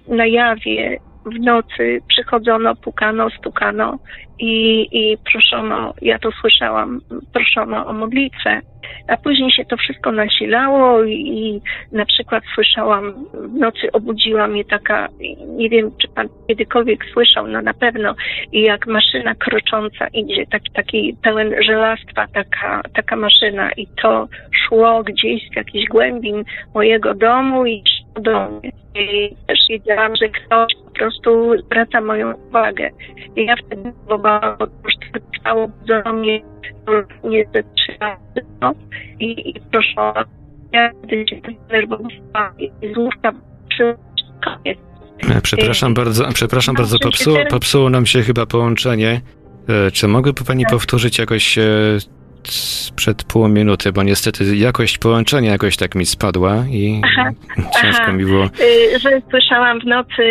[0.08, 4.00] na jawie w nocy przychodzono, pukano, stukano
[4.40, 7.02] i, i proszono, ja to słyszałam,
[7.34, 8.62] proszono o modlitwę.
[9.08, 11.62] A później się to wszystko nasilało i, i
[11.92, 15.08] na przykład słyszałam, w nocy obudziła mnie taka,
[15.48, 18.16] nie wiem czy pan kiedykolwiek słyszał, no na pewno,
[18.52, 25.50] jak maszyna krocząca idzie, taki, taki pełen żelastwa, taka, taka maszyna i to szło gdzieś
[25.50, 26.44] z jakichś głębin
[26.76, 27.84] mojego domu i
[28.20, 28.72] do mnie.
[28.96, 32.90] I też wiedziałam, że ktoś po prostu zwraca moją uwagę.
[33.36, 34.74] I ja wtedy próbowałam, bo to
[35.14, 36.42] to trwało do mnie
[37.24, 38.74] nie ze trzy razy, no.
[39.20, 40.26] I, i proszę,
[40.72, 43.32] ja wtedy się denerwowałam i z łóżka
[44.44, 44.78] koniec.
[45.36, 49.22] E, Przepraszam bardzo, przepraszam bardzo, popsuło, popsuło nam się chyba połączenie.
[49.88, 50.72] E, Czy mogłaby pani Tak.
[50.72, 51.64] powtórzyć jakoś e,
[52.52, 57.30] sprzed pół minuty, bo niestety jakość połączenia jakoś tak mi spadła i Aha,
[57.82, 58.12] ciężko aha.
[58.12, 58.46] mi było.
[58.46, 60.24] Y, że słyszałam w nocy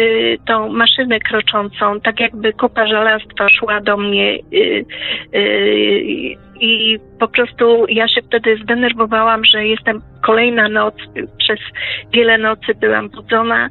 [0.47, 4.85] tą maszynę kroczącą, tak jakby kupa żelastwa szła do mnie y,
[5.35, 10.95] y, i po prostu ja się wtedy zdenerwowałam, że jestem kolejna noc,
[11.39, 11.59] przez
[12.13, 13.69] wiele nocy byłam budzona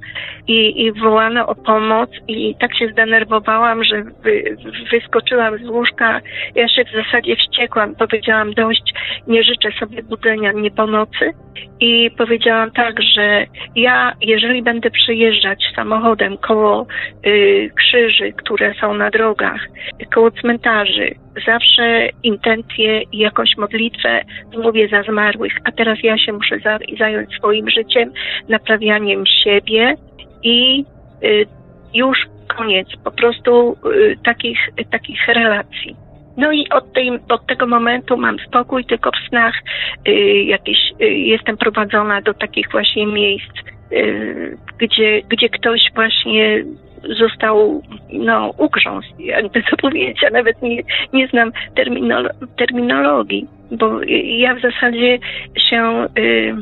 [0.48, 4.58] i, i wołano o pomoc i tak się zdenerwowałam, że wy,
[4.92, 6.22] wyskoczyłam z łóżka,
[6.56, 8.94] ja się w zasadzie wściekłam, powiedziałam dość,
[9.28, 11.32] nie życzę sobie budzenia mnie po nocy.
[11.80, 13.46] I powiedziałam tak, że
[13.76, 16.88] ja, jeżeli będę przyjeżdżać samochodem koło
[17.26, 19.62] y, krzyży, które są na drogach,
[20.14, 21.16] koło cmentarzy,
[21.48, 24.22] zawsze intencje i jakąś modlitwę
[24.64, 28.12] mówię za zmarłych, a teraz ja się muszę za, zająć swoim życiem,
[28.50, 29.96] naprawianiem siebie
[30.44, 30.86] i
[31.24, 31.46] y,
[31.94, 32.18] już
[32.58, 34.60] koniec po prostu y, takich,
[34.92, 35.96] takich relacji.
[36.38, 39.56] No i od, tej, od tego momentu mam spokój, tylko w snach
[40.08, 40.12] y,
[40.44, 43.54] jakieś, jestem prowadzona do takich właśnie miejsc,
[44.78, 46.64] gdzie, gdzie ktoś właśnie
[47.20, 54.02] został, no, ugrzązł, jakby to powiedzieć, ja nawet nie, nie znam terminolo- terminologii, bo
[54.38, 55.20] ja w zasadzie
[55.70, 56.56] się y,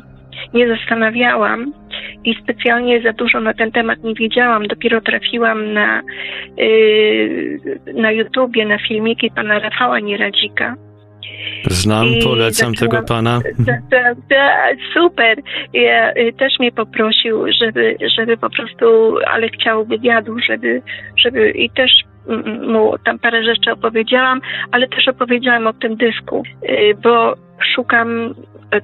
[0.53, 1.73] nie zastanawiałam
[2.23, 4.67] i specjalnie za dużo na ten temat nie wiedziałam.
[4.67, 6.01] Dopiero trafiłam na,
[6.59, 10.75] y, na YouTubie, na filmiki pana Rafała Nieradzika
[11.69, 13.39] Znam, I polecam zaczęłam- tego pana.
[13.91, 15.37] Ta, ta, super.
[15.73, 20.81] Ja, y, też mnie poprosił, żeby, żeby po prostu, ale chciał wywiadu, żeby,
[21.17, 21.91] żeby i też
[22.67, 24.41] mu tam parę rzeczy opowiedziałam,
[24.71, 27.35] ale też opowiedziałam o tym dysku, y, bo
[27.75, 28.33] szukam,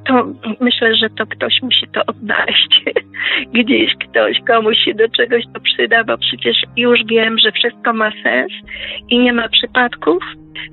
[0.08, 0.28] to
[0.60, 2.84] myślę, że to ktoś musi to odnaleźć.
[3.54, 8.12] Gdzieś ktoś, komuś się do czegoś to przyda, bo przecież już wiem, że wszystko ma
[8.24, 8.52] sens
[9.10, 10.24] i nie ma przypadków.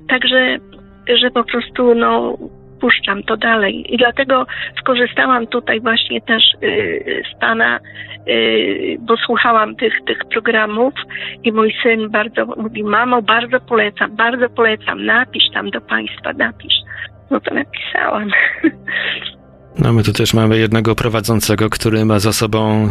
[0.09, 0.57] Także,
[1.15, 2.37] że po prostu no,
[2.81, 3.93] puszczam to dalej.
[3.93, 4.45] I dlatego
[4.79, 7.79] skorzystałam tutaj właśnie też y, z Pana,
[8.27, 10.93] y, bo słuchałam tych, tych programów
[11.43, 16.75] i mój syn bardzo mówi, mamo, bardzo polecam, bardzo polecam, napisz tam do Państwa, napisz.
[17.31, 18.29] No to napisałam.
[19.79, 22.89] No my tu też mamy jednego prowadzącego, który ma za sobą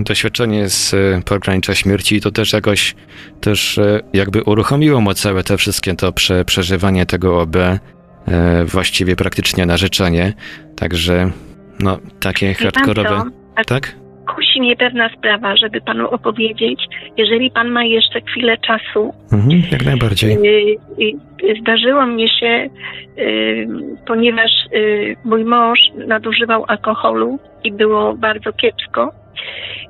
[0.00, 2.94] y, doświadczenie z y, pogranicza śmierci i to też jakoś
[3.40, 7.56] też y, jakby uruchomiło mu całe te wszystkie to prze, przeżywanie tego OB
[8.66, 10.34] właściwie praktycznie na życzenie.
[10.76, 11.30] Także
[11.80, 13.22] no takie hardkorowe.
[13.66, 14.03] Tak?
[14.26, 16.84] Kusi mnie pewna sprawa, żeby Panu opowiedzieć.
[17.16, 20.32] Jeżeli Pan ma jeszcze chwilę czasu, Mhm, jak najbardziej.
[20.32, 22.68] Y, y, Zdarzyło mnie się,
[23.18, 23.68] y,
[24.06, 29.12] ponieważ y, mój mąż nadużywał alkoholu i było bardzo kiepsko.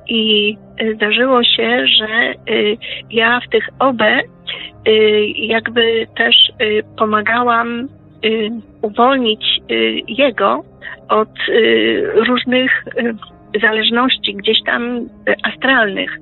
[0.09, 2.77] I y, zdarzyło się, że y,
[3.11, 7.89] ja w tych OB y, jakby też y, pomagałam
[8.25, 8.51] y,
[8.83, 10.65] uwolnić y, jego
[11.09, 13.15] od y, różnych y,
[13.61, 16.19] zależności gdzieś tam y, astralnych.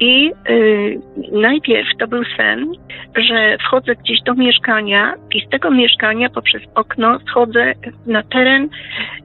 [0.00, 1.00] I y,
[1.32, 2.72] najpierw to był sen,
[3.16, 7.72] że wchodzę gdzieś do mieszkania i z tego mieszkania poprzez okno schodzę
[8.06, 8.68] na teren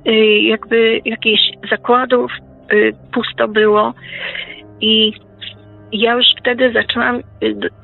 [0.07, 2.31] y, jakby jakichś zakładów,
[2.73, 3.93] y, pusto było
[4.81, 5.13] i
[5.91, 7.21] ja już wtedy zaczęłam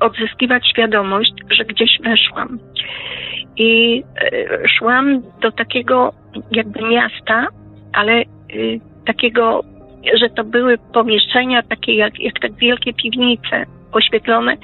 [0.00, 2.58] odzyskiwać świadomość, że gdzieś weszłam.
[3.56, 4.02] I
[4.78, 6.12] szłam do takiego
[6.50, 7.46] jakby miasta,
[7.92, 8.22] ale
[9.12, 9.64] takiego,
[10.20, 14.56] że to były pomieszczenia takie jak, jak tak wielkie piwnice oświetlone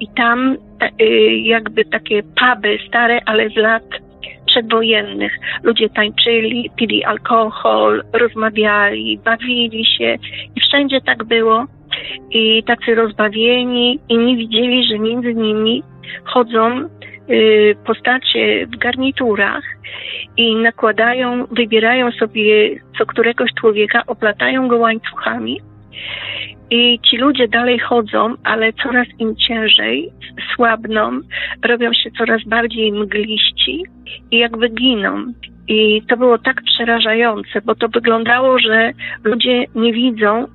[0.00, 3.82] i tam ta, y, jakby takie puby stare, ale z lat
[4.46, 5.32] przedwojennych.
[5.62, 10.16] Ludzie tańczyli, pili alkohol, rozmawiali, bawili się
[10.56, 11.64] i wszędzie tak było.
[12.30, 15.82] I tacy rozbawieni, inni widzieli, że między nimi
[16.24, 16.88] chodzą
[17.86, 19.64] postacie w garniturach
[20.36, 25.60] i nakładają, wybierają sobie co któregoś człowieka, oplatają go łańcuchami
[26.70, 30.10] i ci ludzie dalej chodzą, ale coraz im ciężej,
[30.54, 31.20] słabną,
[31.64, 33.84] robią się coraz bardziej mgliści
[34.30, 35.24] i jakby giną.
[35.68, 38.92] I to było tak przerażające, bo to wyglądało, że
[39.24, 40.46] ludzie nie widzą,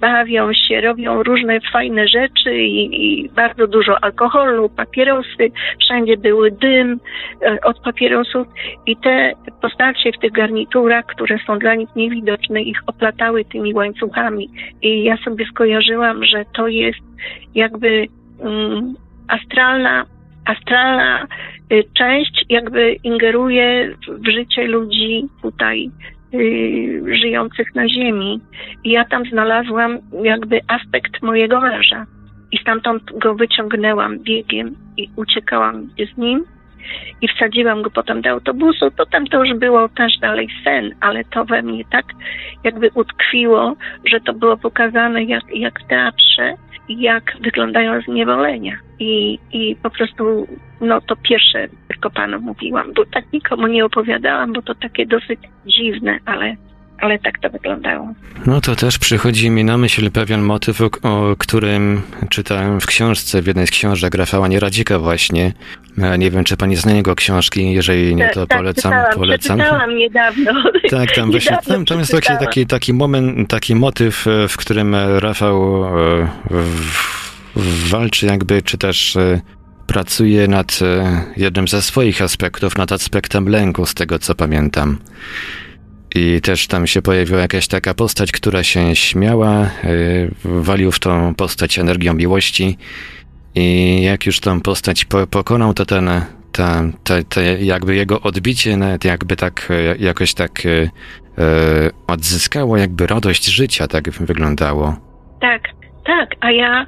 [0.00, 7.00] bawią się, robią różne fajne rzeczy i, i bardzo dużo alkoholu, papierosy, wszędzie były dym
[7.42, 8.46] e, od papierosów
[8.86, 14.48] i te postacie w tych garniturach, które są dla nich niewidoczne, ich oplatały tymi łańcuchami.
[14.82, 17.00] I ja sobie skojarzyłam, że to jest
[17.54, 18.06] jakby
[18.40, 18.94] mm,
[19.28, 20.04] astralna,
[20.44, 21.26] astralna
[21.72, 26.17] y, część jakby ingeruje w- życie ludzi tutaj y,
[27.22, 28.40] żyjących na ziemi.
[28.84, 32.06] I ja tam znalazłam jakby aspekt mojego męża.
[32.52, 36.44] I stamtąd go wyciągnęłam biegiem i uciekałam z nim
[37.22, 38.90] i wsadziłam go potem do autobusu.
[38.96, 42.04] Potem to już było też dalej sen, ale to we mnie tak
[42.64, 43.76] jakby utkwiło,
[44.10, 46.54] że to było pokazane jak, jak w teatrze,
[46.88, 48.78] jak wyglądają zniewolenia.
[48.98, 50.46] I, I po prostu,
[50.80, 55.40] no to pierwsze tylko panu mówiłam, bo tak nikomu nie opowiadałam, bo to takie dosyć
[55.66, 56.56] dziwne, ale,
[56.98, 58.14] ale tak to wyglądało.
[58.46, 63.46] No to też przychodzi mi na myśl pewien motyw, o, którym czytałem w książce, w
[63.46, 65.52] jednej z książek Rafała Nieradzika właśnie.
[66.18, 68.92] Nie wiem, czy pani zna jego książki, jeżeli nie, to tak, polecam.
[68.92, 69.58] czytałam, polecam.
[69.58, 70.52] Przeczytałam niedawno.
[70.90, 74.94] Tak, tam właśnie, tam, tam jest taki, taki, taki moment, taki motyw, e, w którym
[74.94, 76.28] e, Rafał e,
[77.90, 79.18] walczy jakby, czy też
[79.86, 80.80] pracuje nad
[81.36, 84.98] jednym ze swoich aspektów, nad aspektem lęku, z tego co pamiętam.
[86.14, 89.68] I też tam się pojawiła jakaś taka postać, która się śmiała, e,
[90.44, 92.78] walił w tą postać energią miłości
[93.54, 96.10] i jak już tą postać po, pokonał, to ten,
[96.52, 100.90] ta, ta, ta jakby jego odbicie nawet jakby tak, e, jakoś tak e,
[102.06, 104.96] odzyskało jakby radość życia, tak wyglądało.
[105.40, 105.62] Tak,
[106.06, 106.86] tak, a ja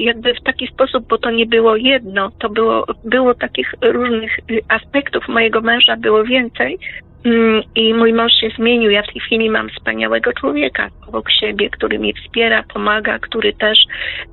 [0.00, 4.60] jakby w taki sposób, bo to nie było jedno, to było, było takich różnych y,
[4.68, 6.78] aspektów mojego męża, było więcej.
[7.24, 8.90] Mm, I mój mąż się zmienił.
[8.90, 13.78] Ja w tej chwili mam wspaniałego człowieka obok siebie, który mnie wspiera, pomaga, który też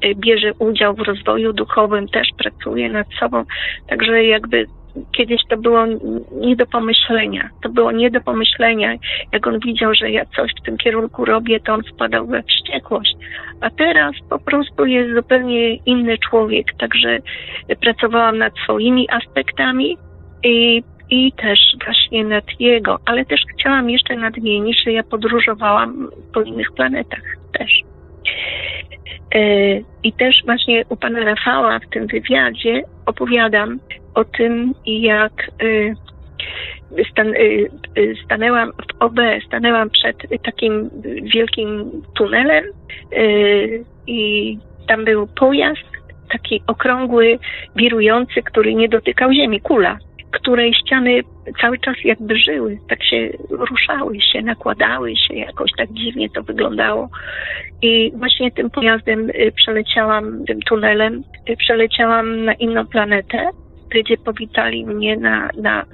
[0.05, 3.43] y, bierze udział w rozwoju duchowym, też pracuje nad sobą.
[3.87, 4.65] Także jakby
[5.11, 5.85] kiedyś to było
[6.31, 7.49] nie do pomyślenia.
[7.63, 8.95] To było nie do pomyślenia.
[9.31, 13.15] Jak on widział, że ja coś w tym kierunku robię, to on wpadał we wściekłość.
[13.61, 16.65] A teraz po prostu jest zupełnie inny człowiek.
[16.79, 17.19] Także
[17.81, 19.97] pracowałam nad swoimi aspektami
[20.43, 26.41] i i też właśnie nad jego, ale też chciałam jeszcze nadmienić, że ja podróżowałam po
[26.41, 27.81] innych planetach też.
[29.35, 29.39] E,
[30.03, 33.79] I też właśnie u pana Rafała w tym wywiadzie opowiadam
[34.13, 37.35] o tym, jak e, stan, e,
[38.25, 40.89] stanęłam w OB, stanęłam przed takim
[41.33, 42.63] wielkim tunelem
[44.07, 45.97] i tam był pojazd,
[46.31, 47.39] taki okrągły,
[47.75, 49.97] wirujący, który nie dotykał ziemi, kula
[50.39, 51.21] której ściany
[51.61, 57.09] cały czas jakby żyły, tak się ruszały się, nakładały się, jakoś tak dziwnie to wyglądało.
[57.81, 63.49] I właśnie tym pojazdem y, przeleciałam, tym tunelem, y, przeleciałam na inną planetę
[63.89, 65.85] gdzie powitali mnie na, na,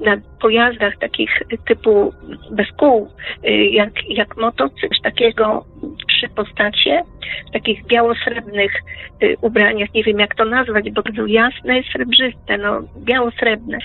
[0.00, 1.30] na pojazdach takich
[1.68, 2.12] typu
[2.50, 3.08] bez kół,
[3.44, 5.64] y, jak, jak motocykl, takiego
[6.08, 7.02] trzy postacie,
[7.48, 8.72] w takich biało-srebrnych
[9.22, 13.78] y, ubraniach, nie wiem jak to nazwać, bo były jasne, srebrzyste, no biało-srebrne.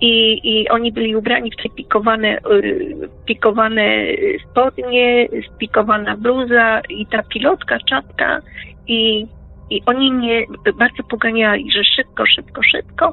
[0.00, 4.04] I, I oni byli ubrani w te pikowane, y, pikowane
[4.50, 8.40] spodnie, spikowana bluza i ta pilotka, czapka
[8.86, 9.26] i
[9.70, 10.46] i oni mnie
[10.78, 13.12] bardzo poganiali, że szybko, szybko, szybko.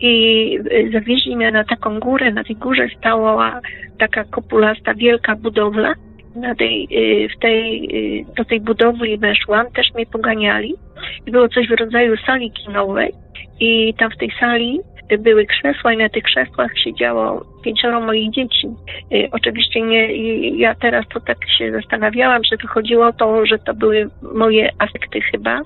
[0.00, 2.32] I y, zawieźli mnie na taką górę.
[2.32, 3.60] Na tej górze stała
[3.98, 5.94] taka kopulasta, wielka budowla.
[6.36, 7.88] Na tej, y, w tej,
[8.20, 10.74] y, do tej budowli weszłam, też mnie poganiali.
[11.26, 13.12] I było coś w rodzaju sali kinowej.
[13.60, 14.80] I tam w tej sali
[15.18, 18.68] były krzesła i na tych krzesłach siedziało pięcioro moich dzieci.
[19.32, 20.16] Oczywiście nie,
[20.58, 25.60] ja teraz to tak się zastanawiałam, że wychodziło to, że to były moje aspekty chyba,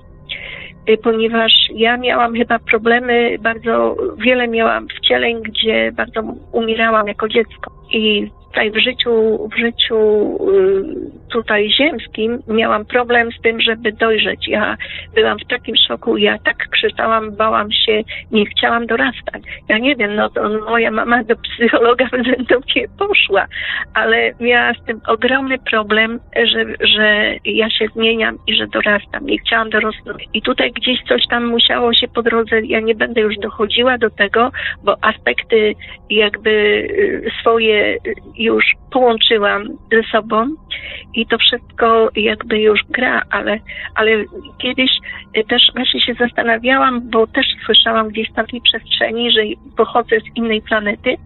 [1.03, 6.21] ponieważ ja miałam chyba problemy, bardzo wiele miałam wcieleń, gdzie bardzo
[6.51, 7.71] umierałam jako dziecko.
[7.91, 9.97] I tutaj w życiu, w życiu
[10.51, 14.47] y, tutaj ziemskim miałam problem z tym, żeby dojrzeć.
[14.47, 14.77] Ja
[15.15, 18.01] byłam w takim szoku, ja tak krzyczałam, bałam się,
[18.31, 19.43] nie chciałam dorastać.
[19.69, 22.05] Ja nie wiem, no to moja mama do psychologa
[22.49, 23.45] do mnie poszła,
[23.93, 29.25] ale miała z tym ogromny problem, że, że ja się zmieniam i że dorastam.
[29.25, 30.23] Nie chciałam dorosnąć.
[30.33, 34.09] I tutaj gdzieś coś tam musiało się po drodze, ja nie będę już dochodziła do
[34.09, 34.51] tego,
[34.83, 35.75] bo aspekty
[36.09, 37.97] jakby y, swoje
[38.47, 40.47] już połączyłam ze sobą
[41.13, 43.59] i to wszystko jakby już gra, ale,
[43.95, 44.11] ale
[44.57, 44.91] kiedyś
[45.49, 49.41] też właśnie się zastanawiałam, bo też słyszałam gdzieś w tej przestrzeni, że
[49.77, 51.17] pochodzę z innej planety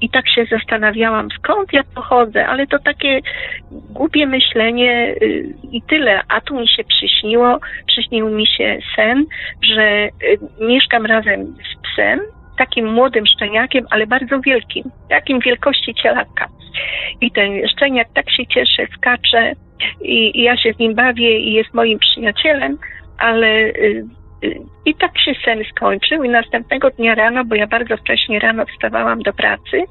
[0.00, 3.20] i tak się zastanawiałam, skąd ja pochodzę, ale to takie
[3.70, 6.20] głupie myślenie y, i tyle.
[6.28, 9.26] A tu mi się przyśniło, przyśnił mi się sen,
[9.62, 10.10] że y,
[10.60, 12.20] mieszkam razem z psem,
[12.58, 16.48] takim młodym szczeniakiem, ale bardzo wielkim, takim wielkości cielaka.
[17.20, 19.52] I ten szczeniak tak się cieszy, skacze
[20.00, 22.78] i, i ja się z nim bawię i jest moim przyjacielem,
[23.18, 24.04] ale y,
[24.44, 28.66] y, i tak się sen skończył i następnego dnia rano, bo ja bardzo wcześnie rano
[28.66, 29.82] wstawałam do pracy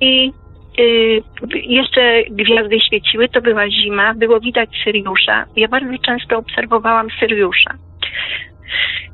[0.00, 0.32] i
[0.78, 1.22] y,
[1.54, 5.44] jeszcze gwiazdy świeciły, to była zima, było widać Syriusza.
[5.56, 7.74] Ja bardzo często obserwowałam Syriusza.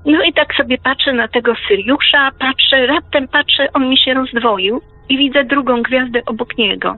[0.05, 4.80] No i tak sobie patrzę na tego Syriusza, patrzę, raptem patrzę, on mi się rozdwoił
[5.09, 6.96] i widzę drugą gwiazdę obok niego.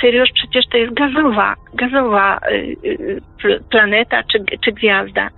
[0.00, 2.76] Syriusz przecież to jest gazowa, gazowa y,
[3.44, 5.28] y, planeta czy, czy gwiazda.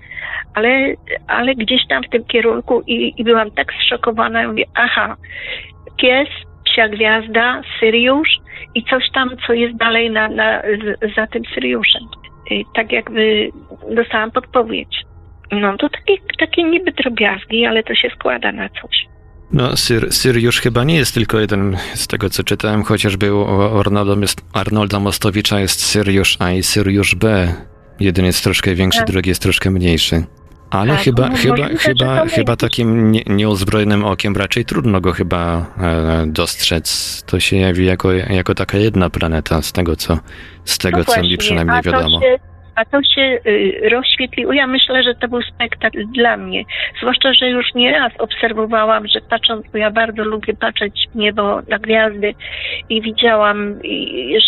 [0.55, 0.95] Ale,
[1.27, 5.17] ale gdzieś tam w tym kierunku i, i byłam tak zszokowana, mówię, aha,
[5.97, 6.29] pies,
[6.65, 8.31] psia gwiazda, Syriusz
[8.75, 10.63] i coś tam, co jest dalej na, na,
[11.17, 12.03] za tym Syriuszem.
[12.51, 13.51] I tak jakby
[13.91, 15.10] dostałam podpowiedź.
[15.53, 19.07] No to takie, takie niby drobiazgi, ale to się składa na coś.
[19.53, 24.27] No, Syr, Syriusz chyba nie jest tylko jeden, z tego co czytałem, chociażby u Arnolda,
[24.53, 27.55] Arnolda Mostowicza jest Syriusz A i Syriusz B.
[28.01, 29.11] Jeden jest troszkę większy, tak.
[29.11, 30.25] drugi jest troszkę mniejszy.
[30.71, 35.67] Ale tak, chyba, no, chyba, chyba, chyba takim nie, nieuzbrojonym okiem raczej trudno go chyba
[35.81, 37.23] e, dostrzec.
[37.27, 40.19] To się jawi jako, jako taka jedna planeta, z tego co,
[40.65, 42.21] z tego, no co mi przynajmniej wiadomo.
[42.21, 42.50] Się,
[42.81, 44.53] a to się y, rozświetliło.
[44.53, 46.65] Ja myślę, że to był spektakl dla mnie.
[47.01, 51.61] Zwłaszcza, że już nie raz obserwowałam, że patrząc, bo ja bardzo lubię patrzeć w niebo
[51.69, 52.35] na gwiazdy
[52.89, 53.79] i widziałam,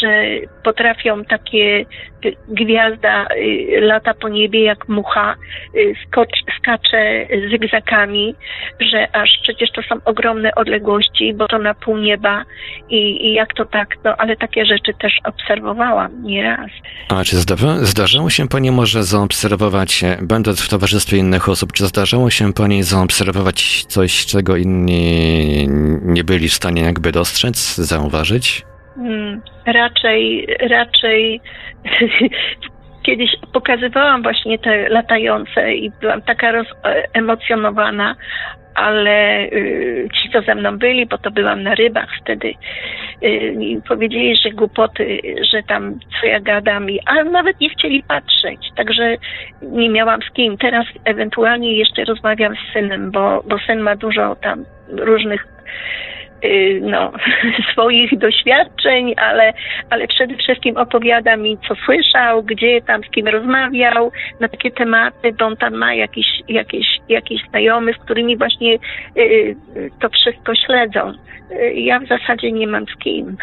[0.02, 0.24] że
[0.64, 1.84] potrafią takie
[2.24, 5.34] y, gwiazda y, lata po niebie jak mucha,
[6.06, 8.34] skocz, skacze zygzakami,
[8.80, 12.44] że aż przecież to są ogromne odległości, bo to na pół nieba
[12.88, 16.70] i, i jak to tak, no ale takie rzeczy też obserwowałam nieraz.
[17.08, 21.72] A czy zdarza, zdarza zdarzało się Pani może zaobserwować, e, będąc w towarzystwie innych osób,
[21.72, 25.68] czy zdarzało się Pani zaobserwować coś, czego inni
[26.02, 28.62] nie byli w stanie jakby dostrzec, zauważyć?
[28.94, 31.40] Hmm, raczej, raczej
[33.06, 38.16] kiedyś pokazywałam właśnie te latające i byłam taka rozemocjonowana,
[38.74, 42.54] ale y, ci, co ze mną byli, bo to byłam na rybach wtedy,
[43.22, 45.20] y, powiedzieli, że głupoty,
[45.52, 49.16] że tam co ja gadam, i, ale nawet nie chcieli patrzeć, także
[49.62, 50.58] nie miałam z kim.
[50.58, 55.46] Teraz ewentualnie jeszcze rozmawiam z synem, bo, bo syn ma dużo tam różnych
[56.80, 57.12] no,
[57.72, 59.52] swoich doświadczeń, ale,
[59.90, 65.32] ale przede wszystkim opowiada mi, co słyszał, gdzie tam z kim rozmawiał na takie tematy,
[65.38, 68.78] bo on tam ma jakieś, jakieś, jakieś znajomych, z którymi właśnie
[69.16, 69.56] y,
[70.00, 71.12] to wszystko śledzą.
[71.52, 73.36] Y, ja w zasadzie nie mam z kim.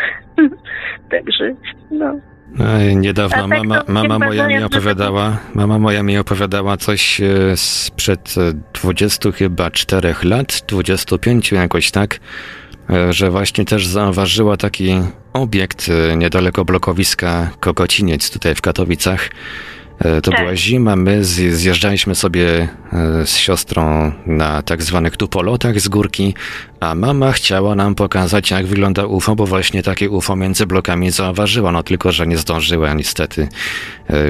[1.12, 1.56] Także,
[1.92, 2.20] no.
[2.58, 7.22] no niedawno tak mama, mama moja mi opowiadała, mama moja mi opowiadała coś
[7.56, 8.36] sprzed
[8.82, 12.59] 20 chyba 4 lat, 25 jakoś tak, E,
[13.10, 15.02] że właśnie też zauważyła taki
[15.34, 19.30] obiekt e, niedaleko blokowiska Kokociniec tutaj w Katowicach.
[20.00, 20.40] E, to tak.
[20.40, 22.68] była zima, my zjeżdżaliśmy sobie
[23.26, 26.34] z siostrą na tak zwanych tupolotach z górki,
[26.80, 31.72] a mama chciała nam pokazać, jak wygląda UFO, bo właśnie takie UFO między blokami zauważyła,
[31.72, 33.48] no tylko, że nie zdążyła niestety.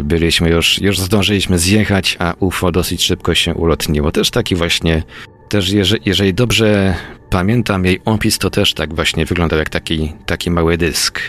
[0.03, 4.11] Byliśmy już, już zdążyliśmy zjechać, a UFO dosyć szybko się ulotniło.
[4.11, 5.03] Też taki właśnie
[5.49, 6.95] też jeżeli, jeżeli dobrze
[7.29, 11.19] pamiętam jej opis, to też tak właśnie wyglądał jak taki, taki mały dysk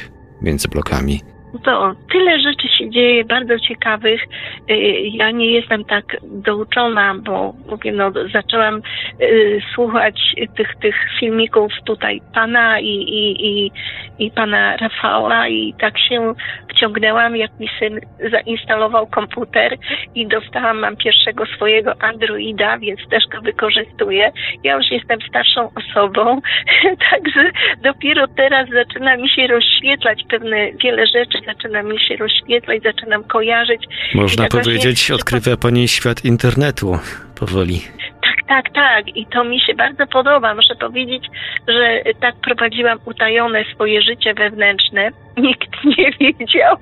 [0.42, 1.22] między blokami.
[1.64, 4.22] To tyle rzeczy się dzieje, bardzo ciekawych.
[4.70, 8.82] Y, ja nie jestem tak douczona, bo mówię, no, zaczęłam
[9.20, 13.70] y, słuchać tych, tych filmików tutaj pana i, i, i,
[14.18, 16.34] i pana Rafała i tak się
[16.68, 19.76] wciągnęłam, jak mi syn zainstalował komputer
[20.14, 24.32] i dostałam, mam pierwszego swojego Androida, więc też go wykorzystuję.
[24.64, 26.40] Ja już jestem starszą osobą,
[27.10, 27.50] także
[27.82, 33.84] dopiero teraz zaczyna mi się rozświetlać pewne wiele rzeczy, zaczyna mi się rozświetlać, zaczynam kojarzyć.
[34.14, 35.14] Można powiedzieć, właśnie...
[35.14, 36.98] odkrywa Pani świat internetu
[37.40, 37.80] powoli.
[38.22, 39.16] Tak, tak, tak.
[39.16, 40.54] I to mi się bardzo podoba.
[40.54, 41.26] Muszę powiedzieć,
[41.68, 45.10] że tak prowadziłam utajone swoje życie wewnętrzne.
[45.36, 46.76] Nikt nie wiedział.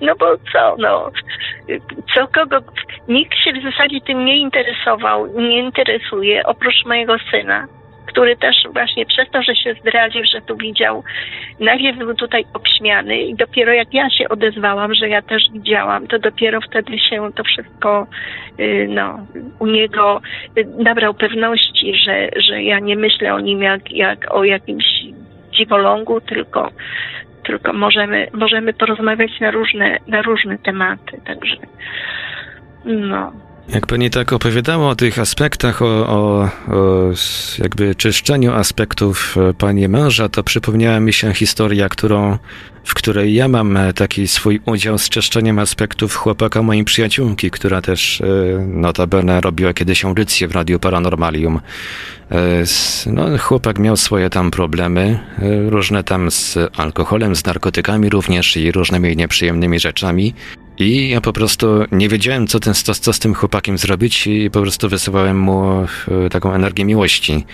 [0.00, 1.10] No bo co, no.
[2.14, 2.56] Co kogo.
[3.08, 7.66] Nikt się w zasadzie tym nie interesował, nie interesuje, oprócz mojego syna
[8.10, 11.04] który też właśnie przez to, że się zdradził, że tu widział,
[11.60, 16.18] najpierw był tutaj obśmiany i dopiero jak ja się odezwałam, że ja też widziałam, to
[16.18, 18.06] dopiero wtedy się to wszystko
[18.60, 19.26] y, no,
[19.58, 20.20] u niego
[20.58, 24.84] y, nabrał pewności, że, że ja nie myślę o nim jak, jak o jakimś
[25.52, 26.70] dziwolągu, tylko
[27.44, 31.56] tylko możemy, możemy porozmawiać na różne, na różne tematy, także
[32.84, 33.49] no.
[33.74, 37.10] Jak pani tak opowiadała o tych aspektach, o, o, o,
[37.58, 42.38] jakby czyszczeniu aspektów e, pani męża, to przypomniała mi się historia, którą,
[42.84, 47.82] w której ja mam e, taki swój udział z czyszczeniem aspektów chłopaka mojej przyjaciółki, która
[47.82, 48.24] też e,
[48.66, 51.60] notabene robiła kiedyś audycję w Radiu Paranormalium.
[53.06, 55.18] No, chłopak miał swoje tam problemy,
[55.68, 60.34] różne tam z alkoholem, z narkotykami również i różnymi nieprzyjemnymi rzeczami.
[60.80, 64.50] I ja po prostu nie wiedziałem, co, ten, co, co z tym chłopakiem zrobić i
[64.50, 65.86] po prostu wysyłałem mu
[66.26, 67.46] e, taką energię miłości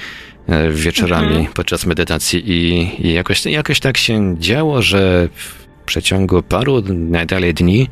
[0.49, 1.47] e, wieczorami mhm.
[1.55, 2.51] podczas medytacji.
[2.51, 7.89] I, i jakoś, jakoś tak się działo, że w przeciągu paru najdalej dni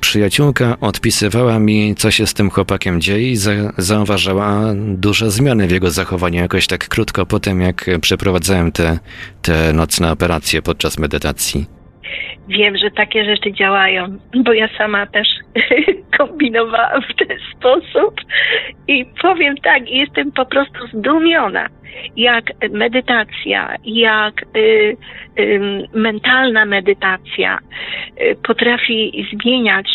[0.00, 5.70] przyjaciółka odpisywała mi, co się z tym chłopakiem dzieje i za, zauważała duże zmiany w
[5.70, 6.40] jego zachowaniu.
[6.40, 8.98] Jakoś tak krótko po tym, jak przeprowadzałem te,
[9.42, 11.77] te nocne operacje podczas medytacji
[12.48, 15.28] wiem, że takie rzeczy działają, bo ja sama też
[16.18, 18.14] kombinowałam w ten sposób.
[18.88, 21.68] I powiem tak, jestem po prostu zdumiona,
[22.16, 24.96] jak medytacja, jak y,
[25.38, 25.60] y,
[25.94, 27.58] mentalna medytacja
[28.20, 29.86] y, potrafi zmieniać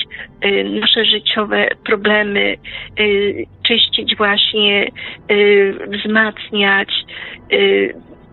[0.46, 2.56] y, nasze życiowe problemy,
[3.00, 4.88] y, czyścić właśnie,
[5.32, 6.90] y, wzmacniać,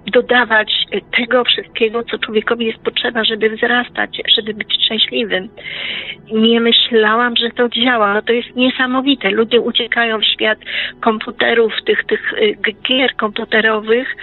[0.07, 0.73] dodawać
[1.17, 5.49] tego wszystkiego, co człowiekowi jest potrzeba, żeby wzrastać, żeby być szczęśliwym.
[6.33, 8.15] Nie myślałam, że to działa.
[8.15, 9.31] No to jest niesamowite.
[9.31, 10.59] Ludzie uciekają w świat
[11.01, 12.57] komputerów, tych, tych y,
[12.89, 14.17] gier komputerowych,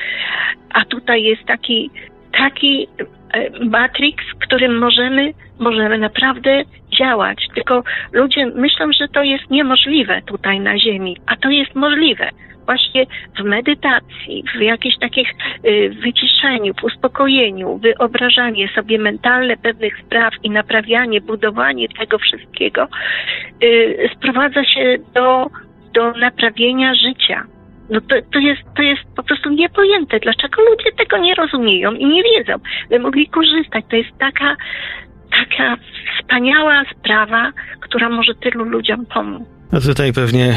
[0.74, 1.90] a tutaj jest taki,
[2.32, 2.88] taki
[3.36, 6.64] y, matrix, w którym możemy, możemy naprawdę
[7.00, 7.48] działać.
[7.56, 12.30] Tylko ludzie myślą, że to jest niemożliwe tutaj na Ziemi, a to jest możliwe
[12.68, 13.06] właśnie
[13.40, 15.30] w medytacji, w jakimś takich
[15.66, 22.88] y, wyciszeniu, w uspokojeniu, wyobrażanie sobie mentalne pewnych spraw i naprawianie, budowanie tego wszystkiego
[23.64, 25.48] y, sprowadza się do,
[25.94, 27.44] do naprawienia życia.
[27.90, 30.20] No to, to, jest, to jest po prostu niepojęte.
[30.20, 32.54] Dlaczego ludzie tego nie rozumieją i nie wiedzą,
[32.90, 33.86] by mogli korzystać?
[33.90, 34.56] To jest taka,
[35.32, 35.78] taka
[36.20, 39.57] wspaniała sprawa, która może tylu ludziom pomóc.
[39.72, 40.54] Tutaj pewnie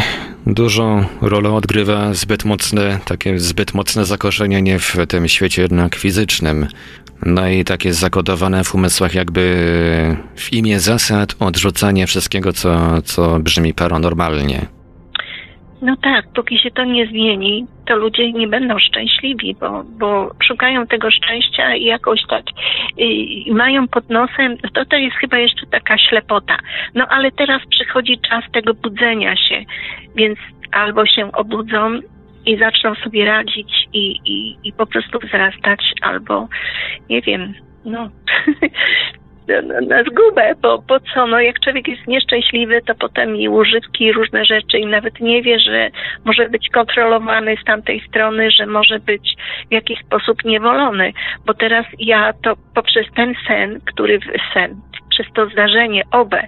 [0.47, 6.67] dużą rolę odgrywa zbyt mocne, takie zbyt mocne zakorzenienie w tym świecie jednak fizycznym.
[7.27, 9.41] No i takie zakodowane w umysłach jakby
[10.37, 14.67] w imię zasad odrzucanie wszystkiego, co, co brzmi paranormalnie.
[15.83, 20.87] No tak, póki się to nie zmieni, to ludzie nie będą szczęśliwi, bo, bo szukają
[20.87, 22.45] tego szczęścia i jakoś tak
[22.99, 26.59] y, mają pod nosem, to to jest chyba jeszcze taka ślepota.
[26.95, 29.65] No ale teraz przychodzi czas tego budzenia się,
[30.17, 30.39] więc
[30.73, 32.01] albo się obudzą
[32.47, 36.49] i zaczną sobie radzić i, i, i po prostu wzrastać, albo
[37.11, 38.09] nie wiem, no
[39.89, 44.45] na, zgubę, bo po co, no jak człowiek jest nieszczęśliwy, to potem i używki, różne
[44.45, 45.91] rzeczy i nawet nie wie, że
[46.25, 49.37] może być kontrolowany z tamtej strony, że może być
[49.69, 51.13] w jakiś sposób niewolony,
[51.47, 54.19] bo teraz ja to poprzez ten sen, który
[54.55, 54.81] sen,
[55.11, 56.43] przez to zdarzenie obę,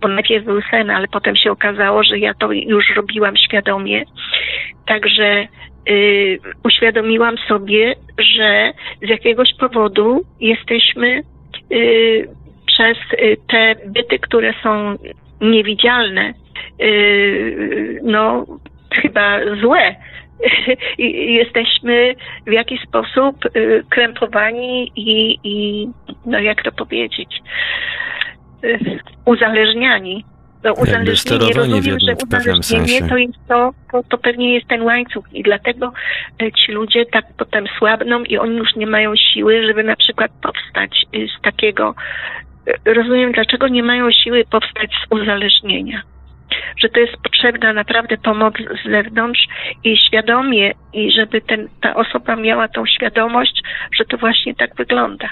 [0.00, 4.04] bo najpierw był sen, ale potem się okazało, że ja to już robiłam świadomie,
[4.86, 5.46] także
[5.86, 11.22] yy, uświadomiłam sobie, że z jakiegoś powodu jesteśmy
[11.70, 12.37] yy,
[12.78, 14.96] przez y, te byty, które są
[15.40, 16.34] niewidzialne,
[16.80, 18.46] y, no
[18.92, 19.94] chyba złe.
[21.38, 22.14] Jesteśmy
[22.46, 25.88] w jakiś sposób y, krępowani i, i
[26.26, 27.28] no jak to powiedzieć,
[29.24, 30.24] uzależniani.
[30.64, 35.42] No, uzależnienie, rozumiem, że uzależnienie to jest to, to, to pewnie jest ten łańcuch i
[35.42, 35.92] dlatego
[36.54, 41.06] ci ludzie tak potem słabną i oni już nie mają siły, żeby na przykład powstać
[41.38, 41.94] z takiego
[42.84, 46.02] rozumiem, dlaczego nie mają siły powstać z uzależnienia.
[46.78, 48.54] Że to jest potrzebna naprawdę pomoc
[48.84, 49.40] z zewnątrz
[49.84, 53.62] i świadomie, i żeby ten, ta osoba miała tą świadomość,
[53.98, 55.28] że to właśnie tak wygląda.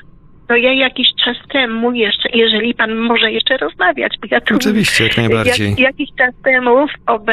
[0.48, 4.56] No ja jakiś czas temu jeszcze, jeżeli pan może jeszcze rozmawiać, bo ja tu...
[4.56, 5.70] Oczywiście, jak najbardziej.
[5.70, 7.30] Jak, jakiś czas temu w OB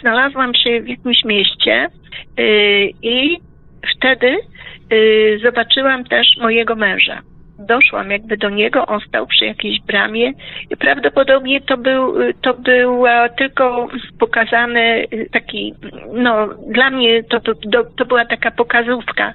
[0.00, 1.88] znalazłam się w jakimś mieście
[2.38, 3.38] yy, i
[3.96, 4.36] wtedy
[4.90, 7.22] yy, zobaczyłam też mojego męża
[7.66, 10.32] doszłam jakby do niego, on stał przy jakiejś bramie
[10.70, 13.04] i prawdopodobnie to był, to był
[13.38, 13.88] tylko
[14.18, 15.74] pokazany taki,
[16.12, 17.52] no dla mnie to, to,
[17.96, 19.32] to była taka pokazówka.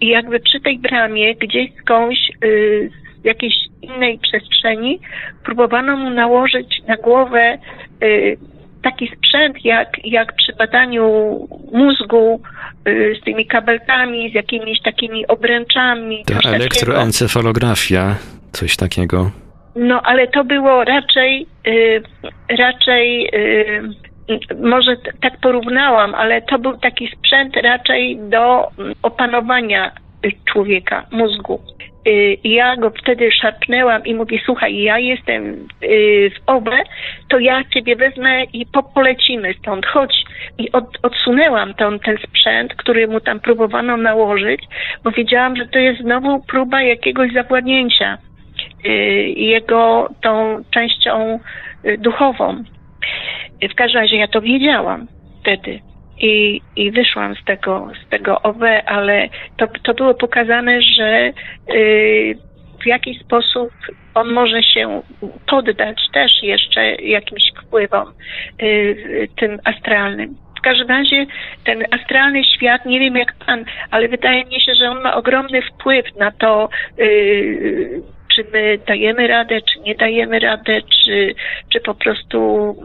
[0.00, 2.90] I jakby przy tej bramie gdzieś skądś y,
[3.22, 5.00] z jakiejś innej przestrzeni
[5.44, 7.58] próbowano mu nałożyć na głowę
[8.02, 8.36] y,
[8.82, 11.38] taki sprzęt jak, jak przy badaniu
[11.72, 12.40] mózgu
[13.20, 16.24] z tymi kabelkami, z jakimiś takimi obręczami.
[16.24, 18.16] Ta elektroencefalografia,
[18.52, 19.30] coś takiego.
[19.76, 22.02] No, ale to było raczej, y,
[22.58, 23.82] raczej y,
[24.64, 28.68] może tak porównałam, ale to był taki sprzęt raczej do
[29.02, 29.92] opanowania
[30.52, 31.60] człowieka, mózgu.
[32.08, 36.82] Y, ja go wtedy szarpnęłam i mówię, słuchaj, ja jestem y, w OBE,
[37.28, 40.24] to ja ciebie wezmę i polecimy stąd, chodź.
[40.58, 44.60] I od, odsunęłam ten, ten sprzęt, który mu tam próbowano nałożyć,
[45.04, 48.18] bo wiedziałam, że to jest znowu próba jakiegoś zawładnięcia
[48.84, 48.88] y,
[49.36, 51.40] jego tą częścią
[51.98, 52.64] duchową.
[53.70, 55.06] W każdym razie ja to wiedziałam
[55.40, 55.80] wtedy
[56.20, 61.32] i, i wyszłam z tego, z tego OW, ale to, to było pokazane, że
[61.74, 62.38] y,
[62.82, 63.70] w jakiś sposób
[64.14, 65.02] on może się
[65.46, 68.12] poddać też jeszcze jakimś wpływom
[68.62, 70.36] y, tym astralnym.
[70.58, 71.26] W każdym razie
[71.64, 75.62] ten astralny świat, nie wiem jak pan, ale wydaje mi się, że on ma ogromny
[75.62, 78.02] wpływ na to, y,
[78.34, 81.34] czy my dajemy radę, czy nie dajemy radę, czy,
[81.72, 82.76] czy po prostu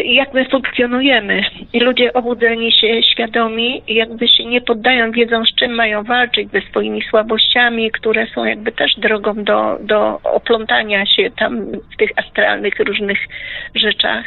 [0.00, 1.42] jak my funkcjonujemy.
[1.72, 6.60] I ludzie obudzeni się, świadomi, jakby się nie poddają, wiedzą z czym mają walczyć, ze
[6.60, 12.80] swoimi słabościami, które są jakby też drogą do, do oplątania się tam w tych astralnych
[12.80, 13.18] różnych
[13.74, 14.24] rzeczach.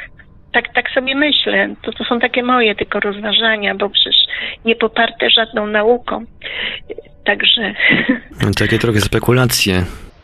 [0.53, 1.75] Tak, tak sobie myślę.
[1.81, 4.15] To, to są takie moje tylko rozważania, bo przecież
[4.65, 6.25] nie poparte żadną nauką.
[7.25, 7.73] Także.
[8.59, 9.83] Takie trochę spekulacje.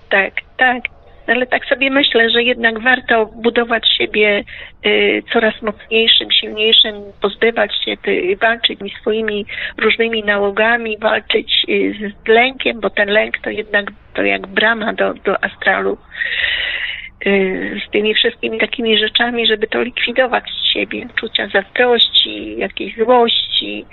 [0.09, 1.00] Tak, tak
[1.31, 4.43] ale tak sobie myślę, że jednak warto budować siebie
[4.85, 9.45] y, coraz mocniejszym, silniejszym, pozbywać się, y, walczyć swoimi
[9.77, 11.93] różnymi nałogami, walczyć y,
[12.25, 15.97] z lękiem, bo ten lęk to jednak to jak brama do, do astralu.
[17.25, 21.07] Y, z tymi wszystkimi takimi rzeczami, żeby to likwidować z siebie.
[21.15, 23.85] Czucia zazdrości, jakiejś złości,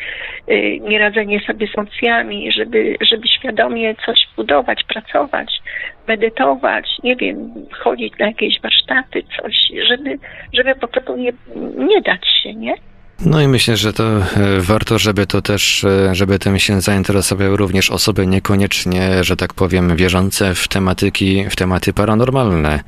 [0.51, 5.61] y, nieradzenie sobie z emocjami, żeby, żeby świadomie coś budować, pracować,
[6.09, 9.55] medytować, nie wiem, chodzić na jakieś warsztaty, coś,
[9.89, 10.19] żeby,
[10.53, 11.33] żeby po prostu nie,
[11.77, 12.75] nie dać się, nie?
[13.21, 17.57] No i myślę, że to e, warto, żeby to też, e, żeby tym się zainteresowały
[17.57, 22.81] również osoby niekoniecznie, że tak powiem, wierzące w tematyki, w tematy paranormalne.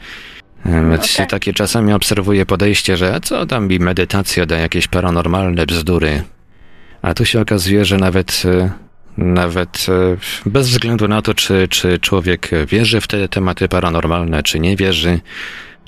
[0.67, 1.31] E, tak.
[1.31, 6.23] Takie czasami obserwuję podejście, że co tam mi medytacja da jakieś paranormalne bzdury.
[7.03, 8.43] A tu się okazuje, że nawet,
[9.19, 9.87] nawet
[10.47, 15.21] bez względu na to, czy, czy człowiek wierzy w te tematy paranormalne, czy nie wierzy,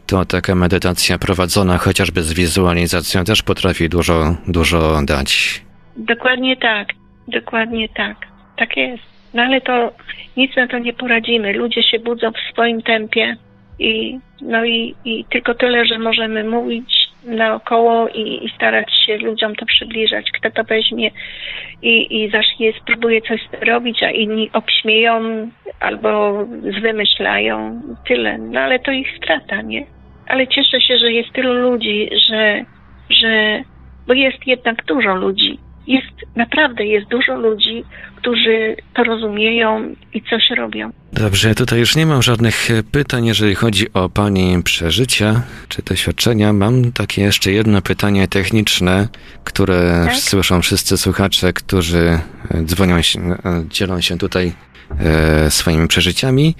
[0.06, 5.62] to taka medytacja prowadzona chociażby z wizualizacją też potrafi dużo, dużo dać.
[5.96, 6.88] Dokładnie tak,
[7.28, 8.16] dokładnie tak.
[8.56, 9.02] Tak jest.
[9.34, 9.92] No ale to
[10.36, 11.52] nic na to nie poradzimy.
[11.52, 13.36] Ludzie się budzą w swoim tempie
[13.78, 19.54] i no i, i tylko tyle, że możemy mówić naokoło i, i starać się ludziom
[19.54, 20.30] to przybliżać.
[20.32, 21.10] Kto to weźmie
[21.82, 25.48] i, i zacznie, spróbuje coś robić, a inni obśmieją
[25.80, 26.44] albo
[26.78, 27.82] zwymyślają.
[28.08, 28.38] Tyle.
[28.38, 29.86] No ale to ich strata, nie?
[30.28, 32.64] Ale cieszę się, że jest tylu ludzi, że,
[33.10, 33.62] że
[34.06, 35.58] bo jest jednak dużo ludzi.
[35.86, 37.84] Jest, naprawdę jest dużo ludzi,
[38.16, 40.90] którzy to rozumieją i coś robią.
[41.12, 46.52] Dobrze, tutaj już nie mam żadnych pytań, jeżeli chodzi o Pani przeżycia czy doświadczenia.
[46.52, 49.08] Mam takie jeszcze jedno pytanie techniczne,
[49.44, 50.16] które Tak?
[50.16, 53.36] słyszą wszyscy słuchacze, którzy e, dzwonią się, e,
[53.68, 54.52] dzielą się tutaj
[55.00, 56.54] e, swoimi przeżyciami.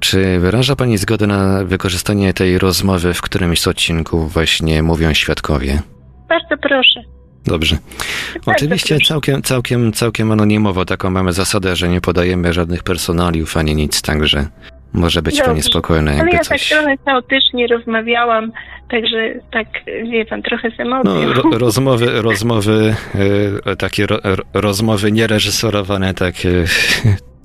[0.00, 5.82] Czy wyraża Pani zgodę na wykorzystanie tej rozmowy w którymś z odcinków właśnie mówią świadkowie?
[6.28, 7.11] Bardzo proszę.
[7.46, 7.78] Dobrze.
[8.46, 14.02] Oczywiście całkiem, całkiem, całkiem anonimowo taką mamy zasadę, że nie podajemy żadnych personaliów ani nic,
[14.02, 14.46] także
[14.92, 15.62] może być pani Dobrze.
[15.62, 16.68] spokojna, Ale jakby ja tak coś.
[16.68, 18.52] trochę chaotycznie rozmawiałam,
[18.90, 21.14] także tak, wie pan, trochę z emocją.
[21.14, 22.94] No, ro, rozmowy, rozmowy,
[23.64, 26.48] e, takie ro, ro, rozmowy niereżyserowane, tak e,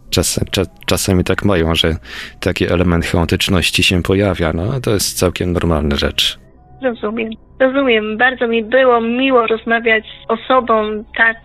[0.09, 1.95] czas, cza, czasami tak mają, że
[2.39, 6.39] taki element chaotyczności się pojawia, no to jest całkiem normalna rzecz.
[6.81, 7.29] Rozumiem.
[7.59, 8.17] Rozumiem.
[8.17, 11.37] Bardzo mi było miło rozmawiać z osobą tak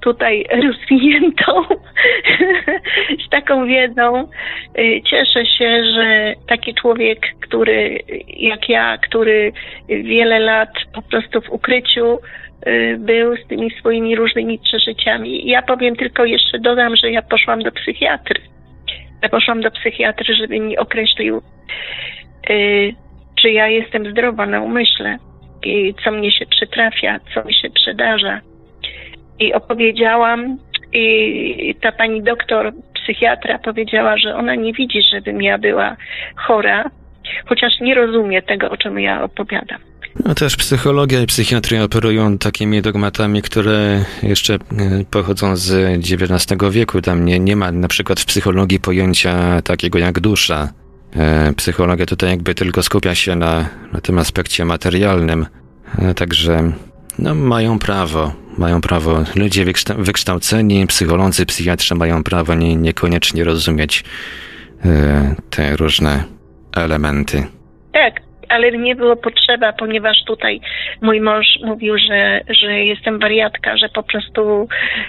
[0.00, 1.64] tutaj rozwiniętą,
[3.26, 4.28] z taką wiedzą.
[4.78, 9.52] Y, Cieszę się, że taki człowiek, który jak ja, który
[9.88, 12.18] wiele lat po prostu w ukryciu
[12.66, 15.46] y, był z tymi swoimi różnymi przeżyciami.
[15.46, 18.40] Ja powiem tylko jeszcze dodam, że ja poszłam do psychiatry.
[19.22, 21.42] Ja poszłam do psychiatry, żeby mi określił
[22.50, 22.94] y,
[23.42, 25.18] czy ja jestem zdrowa na umyśle
[25.62, 28.40] i co mnie się przytrafia, co mi się przydarza.
[29.38, 30.58] I opowiedziałam,
[30.92, 35.96] i ta pani doktor, psychiatra powiedziała, że ona nie widzi, żebym ja była
[36.36, 36.90] chora,
[37.46, 39.78] chociaż nie rozumie tego, o czym ja opowiadam.
[40.24, 44.58] No też psychologia i psychiatria operują takimi dogmatami, które jeszcze e,
[45.10, 47.00] pochodzą z XIX wieku.
[47.00, 50.68] Tam nie, nie ma na przykład w psychologii pojęcia takiego jak dusza.
[51.16, 55.46] E, Psychologia tutaj jakby tylko skupia się na, na tym aspekcie materialnym.
[55.98, 56.72] E, Także
[57.18, 59.24] no, mają prawo, mają prawo.
[59.36, 64.04] Ludzie wykształ- wykształceni, psycholodzy, psychiatrzy mają prawo nie, niekoniecznie rozumieć
[64.84, 66.24] e, te różne
[66.76, 67.46] elementy.
[67.92, 70.60] Tak, ale nie było potrzeba, ponieważ tutaj
[71.02, 74.68] mój mąż mówił, że, że jestem wariatka, że po prostu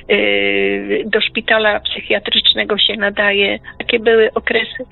[0.09, 3.59] yy, do szpitala psychiatrycznego się nadaje.
[3.77, 4.85] Takie były okresy.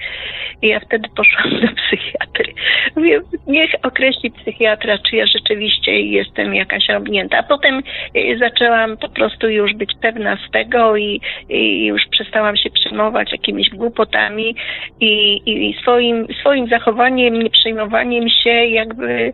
[0.61, 2.53] I ja wtedy poszłam do psychiatry.
[2.95, 7.37] Mówię, niech określi psychiatra, czy ja rzeczywiście jestem jakaś robnięta.
[7.37, 7.83] A potem
[8.13, 13.31] yy, zaczęłam po prostu już być pewna z tego i, i już przestałam się przejmować
[13.31, 14.55] jakimiś głupotami
[14.99, 19.33] i, i swoim, swoim zachowaniem, nieprzejmowaniem się jakby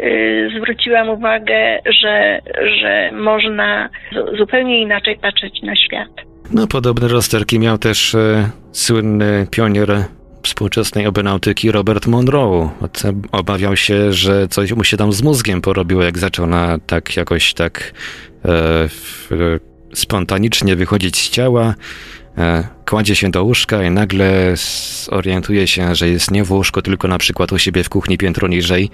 [0.00, 2.40] y, zwróciłam uwagę, że,
[2.80, 6.08] że można zu- zupełnie inaczej patrzeć na świat.
[6.52, 10.04] No, podobne rozterki miał też e, słynny pionier
[10.42, 12.70] współczesnej obenautyki Robert Monroe.
[13.32, 17.54] Obawiał się, że coś mu się tam z mózgiem porobiło, jak zaczął na tak jakoś
[17.54, 17.92] tak
[18.44, 18.48] e,
[18.88, 21.74] w, e, spontanicznie wychodzić z ciała.
[22.38, 27.08] E, kładzie się do łóżka i nagle zorientuje się, że jest nie w łóżku, tylko
[27.08, 28.90] na przykład u siebie w kuchni piętro niżej.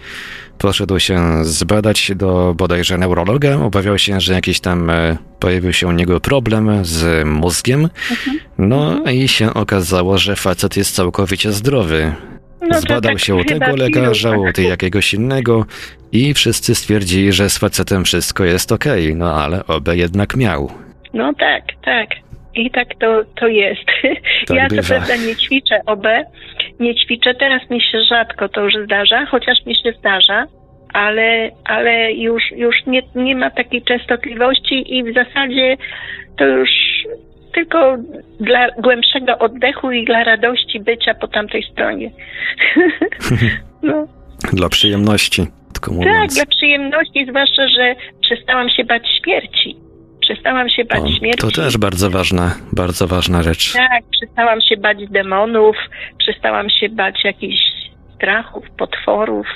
[0.59, 3.57] Poszedł się zbadać do bodajże neurologa.
[3.57, 7.89] Obawiał się, że jakiś tam e, pojawił się u niego problem z mózgiem.
[8.59, 12.13] No i się okazało, że facet jest całkowicie zdrowy.
[12.61, 14.41] No Zbadał tak się u tego lekarza, tak.
[14.41, 15.67] u tej jakiegoś innego
[16.13, 19.15] i wszyscy stwierdzili, że z facetem wszystko jest okej.
[19.15, 20.71] No ale oby jednak miał.
[21.15, 22.09] No tak, tak.
[22.55, 23.85] I tak to, to jest.
[24.47, 24.83] Tak ja bywa.
[24.83, 26.07] co prawda nie ćwiczę OB,
[26.81, 27.35] nie ćwiczę.
[27.35, 30.47] Teraz mi się rzadko to już zdarza, chociaż mi się zdarza,
[30.93, 35.77] ale, ale już, już nie, nie ma takiej częstotliwości i w zasadzie
[36.39, 36.71] to już
[37.55, 37.97] tylko
[38.41, 42.11] dla głębszego oddechu i dla radości bycia po tamtej stronie.
[43.83, 44.07] no.
[44.53, 46.17] Dla przyjemności, tylko mówiąc.
[46.17, 49.77] Tak, dla przyjemności, zwłaszcza, że przestałam się bać śmierci.
[50.35, 51.41] Przestałam się bać O, śmierci.
[51.41, 53.73] to też bardzo ważna, bardzo ważna rzecz.
[53.73, 55.77] Tak, przestałam się bać demonów,
[56.19, 57.61] przestałam się bać jakichś
[58.15, 59.47] strachów, potworów.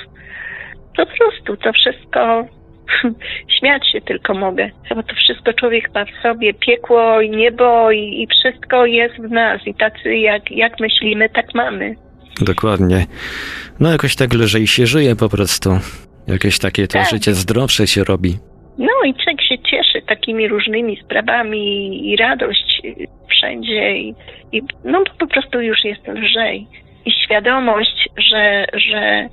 [0.97, 2.45] Po prostu to wszystko
[3.59, 7.99] śmiać się tylko mogę, bo to wszystko człowiek ma w sobie, piekło i niebo i,
[8.21, 11.95] i wszystko jest w nas i tacy jak, jak myślimy, tak mamy.
[12.41, 13.05] Dokładnie.
[13.79, 15.69] No jakoś tak lżej się żyje po prostu.
[16.27, 17.09] Jakieś takie to Tak.
[17.09, 18.37] życie zdrowsze się robi.
[18.77, 19.41] No i człowiek
[20.07, 22.81] takimi różnymi sprawami i radość
[23.29, 24.15] wszędzie i,
[24.51, 26.67] i no po prostu już jest lżej.
[27.05, 29.29] I świadomość, że, że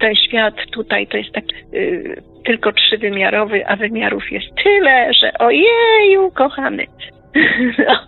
[0.00, 1.44] ten świat tutaj to jest tak
[1.74, 6.86] y, tylko trzywymiarowy, a wymiarów jest tyle, że ojeju, kochamy.
[7.78, 7.98] No.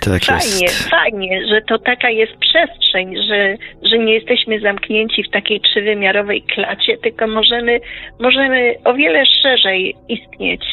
[0.00, 0.90] Tak Fajnie, jest.
[0.90, 3.56] fajnie, że to taka jest przestrzeń, że,
[3.90, 7.80] że nie jesteśmy zamknięci w takiej trzywymiarowej klacie, tylko możemy,
[8.20, 10.64] możemy o wiele szerzej istnieć.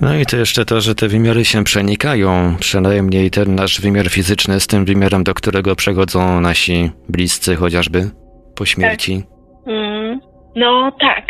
[0.00, 2.56] No i to jeszcze to, że te wymiary się przenikają.
[2.60, 8.00] Przynajmniej ten nasz wymiar fizyczny z tym wymiarem, do którego przechodzą nasi bliscy chociażby
[8.56, 9.22] po śmierci.
[9.66, 10.20] Mm,
[10.56, 11.24] no tak.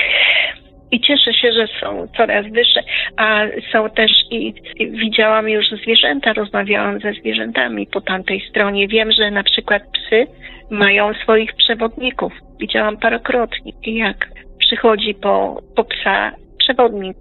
[0.91, 2.83] I cieszę się, że są coraz wyższe,
[3.17, 8.89] a są też i, i widziałam już zwierzęta, rozmawiałam ze zwierzętami po tamtej stronie.
[8.89, 10.27] Wiem, że na przykład psy
[10.71, 12.33] mają swoich przewodników.
[12.61, 14.29] Widziałam parokrotnie, jak
[14.59, 17.17] przychodzi po, po psa przewodnik.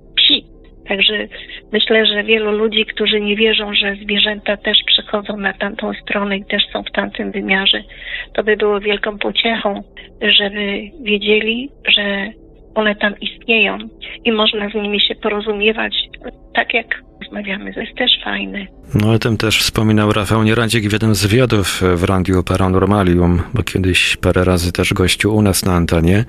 [0.88, 1.28] Także
[1.74, 6.46] myślę, że wielu ludzi, którzy nie wierzą, że zwierzęta też przychodzą na tamtą stronę i
[6.46, 7.84] też są w tamtym wymiarze,
[8.34, 9.84] to by było wielką pociechą,
[10.22, 12.32] żeby wiedzieli, że
[12.76, 13.78] one tam istnieją
[14.26, 15.96] i można z nimi się porozumiewać
[16.54, 16.88] tak jak
[17.22, 17.74] rozmawiamy.
[17.74, 18.68] To jest też fajne.
[18.96, 23.64] No o tym też wspominał Rafał Nieradzik w jednym z wywiadów w Radiu Paranormalium, bo
[23.64, 26.26] kiedyś parę razy też gościu u nas na antenie.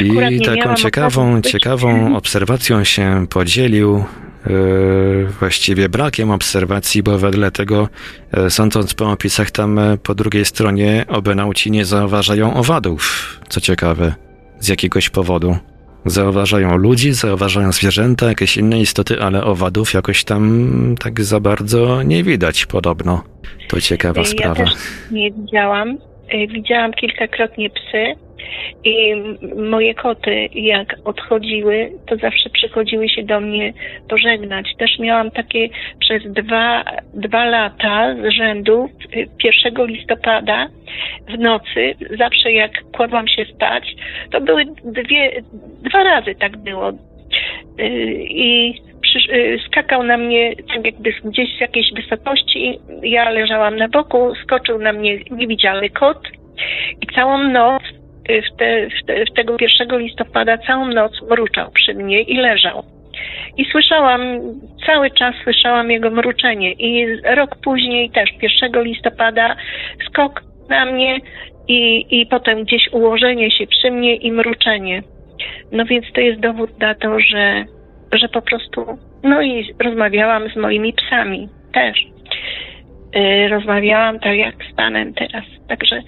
[0.00, 4.04] I taką ciekawą, ciekawą obserwacją się podzielił.
[4.46, 7.88] Yy, właściwie brakiem obserwacji, bo wedle tego,
[8.32, 13.40] e, sądząc po opisach, tam e, po drugiej stronie obenauci nie zauważają owadów.
[13.48, 14.14] Co ciekawe,
[14.60, 15.56] z jakiegoś powodu.
[16.06, 22.22] Zauważają ludzi, zauważają zwierzęta, jakieś inne istoty, ale owadów jakoś tam tak za bardzo nie
[22.22, 23.22] widać podobno.
[23.68, 24.54] To ciekawa Ja sprawa.
[24.54, 24.74] też
[25.10, 25.98] nie widziałam.
[26.48, 28.23] Widziałam kilkakrotnie psy
[28.84, 29.14] i
[29.56, 33.72] moje koty, jak odchodziły, to zawsze przychodziły się do mnie
[34.08, 34.66] pożegnać.
[34.78, 35.68] Też miałam takie
[36.00, 36.84] przez dwa,
[37.14, 40.66] dwa lata z rzędu, y, 1 listopada
[41.28, 43.94] w nocy, zawsze jak kładłam się spać,
[44.30, 45.42] to były dwie,
[45.82, 46.90] dwa razy tak było.
[47.80, 48.74] Y, I
[49.32, 52.78] y, skakał na mnie tak jakby gdzieś z jakiejś wysokości.
[53.02, 56.28] Ja leżałam na boku, skoczył na mnie niewidzialny kot
[57.02, 57.82] i całą noc,
[58.28, 62.84] w, te, w, te, w tego 1 listopada, całą noc mruczał przy mnie i leżał.
[63.56, 64.20] I słyszałam,
[64.86, 66.72] cały czas słyszałam jego mruczenie.
[66.72, 68.30] I rok później też,
[68.62, 69.56] 1 listopada,
[70.06, 71.20] skok na mnie
[71.68, 75.02] i, i potem gdzieś ułożenie się przy mnie i mruczenie.
[75.72, 77.64] No więc to jest dowód na to, że,
[78.12, 78.98] że po prostu.
[79.22, 82.06] No i rozmawiałam z moimi psami też.
[83.14, 85.44] Yy, rozmawiałam tak jak z panem teraz.
[85.68, 86.02] Także,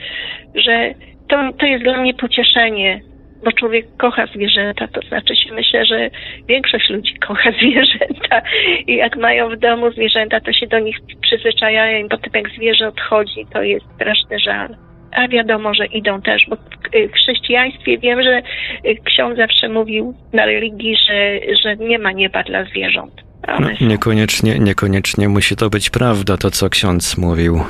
[0.55, 0.95] że
[1.29, 3.01] to, to jest dla mnie pocieszenie,
[3.45, 6.11] bo człowiek kocha zwierzęta, to znaczy się myślę, że
[6.49, 8.43] większość ludzi kocha zwierzęta
[8.87, 12.89] i jak mają w domu zwierzęta, to się do nich przyzwyczajają i potem jak zwierzę
[12.89, 14.77] odchodzi, to jest straszny żal.
[15.13, 18.43] A wiadomo, że idą też, bo w y, chrześcijaństwie wiem, że
[18.87, 23.13] y, ksiądz zawsze mówił na religii, że, że nie ma nieba dla zwierząt.
[23.61, 27.61] No, niekoniecznie, niekoniecznie musi to być prawda, to co ksiądz mówił.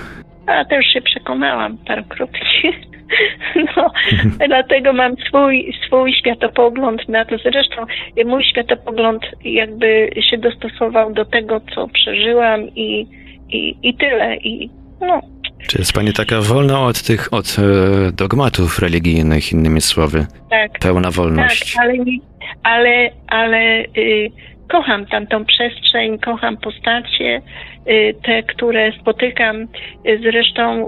[0.47, 2.41] A to już się przekonałam parokrotnie.
[3.77, 3.91] No,
[4.49, 7.39] dlatego mam swój, swój światopogląd na to.
[7.39, 7.77] Zresztą
[8.27, 13.07] mój światopogląd jakby się dostosował do tego, co przeżyłam i,
[13.51, 14.37] i, i tyle.
[14.37, 14.71] I
[15.01, 15.21] no,
[15.69, 17.63] Czy jest pani taka wolna od tych, od e,
[18.13, 20.27] dogmatów religijnych, innymi słowy?
[20.51, 20.79] tak.
[20.79, 21.77] Pełna Tak, wolność.
[21.81, 22.19] ale, nie-
[22.63, 24.31] ale, ale y,
[24.69, 27.43] kocham tamtą przestrzeń, kocham postacie,
[27.89, 29.63] y, te, które spotykam.
[29.63, 30.87] Y, Zresztą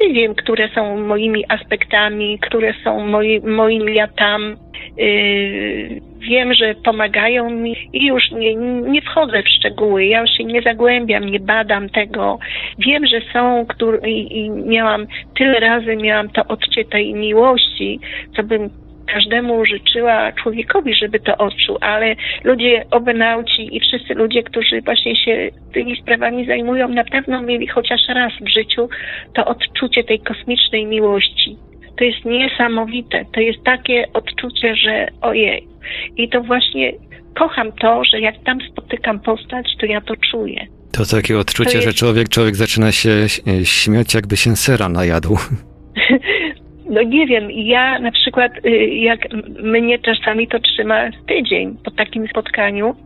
[0.00, 4.56] nie wiem, które są moimi aspektami, które są moi, moim ja tam.
[4.96, 8.54] Yy, wiem, że pomagają mi i już nie,
[8.92, 12.38] nie wchodzę w szczegóły, ja już się nie zagłębiam, nie badam tego.
[12.78, 15.06] Wiem, że są, który, i, i miałam,
[15.38, 18.00] tyle razy miałam to odcie tej miłości,
[18.36, 18.70] co bym
[19.12, 25.48] każdemu życzyła człowiekowi, żeby to odczuł, ale ludzie obenauci i wszyscy ludzie, którzy właśnie się
[25.74, 28.88] tymi sprawami zajmują, na pewno mieli chociaż raz w życiu
[29.34, 31.56] to odczucie tej kosmicznej miłości.
[31.98, 33.24] To jest niesamowite.
[33.34, 35.66] To jest takie odczucie, że ojej.
[36.16, 36.92] I to właśnie
[37.34, 40.66] kocham to, że jak tam spotykam postać, to ja to czuję.
[40.92, 44.88] To takie odczucie, To jest- że człowiek, człowiek zaczyna się e, śmiać, jakby się sera
[44.88, 45.36] najadł.
[46.88, 49.20] No nie wiem, ja na przykład, y, jak
[49.62, 50.94] mnie czasami to trzyma
[51.26, 52.96] tydzień po takim spotkaniu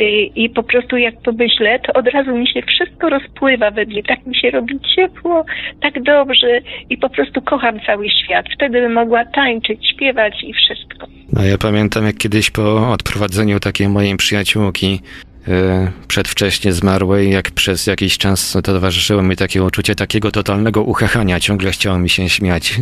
[0.00, 0.04] y,
[0.34, 4.26] i po prostu jak pomyślę, to od razu mi się wszystko rozpływa we mnie, tak
[4.26, 5.44] mi się robi ciepło,
[5.82, 8.46] tak dobrze i po prostu kocham cały świat.
[8.54, 11.06] Wtedy bym mogła tańczyć, śpiewać i wszystko.
[11.32, 15.00] No ja pamiętam, jak kiedyś po odprowadzeniu takiej mojej przyjaciółki
[15.48, 21.70] e, przedwcześnie zmarłej, jak przez jakiś czas towarzyszyło mi takie uczucie takiego totalnego uchachania, ciągle
[21.70, 22.80] chciało mi się śmiać.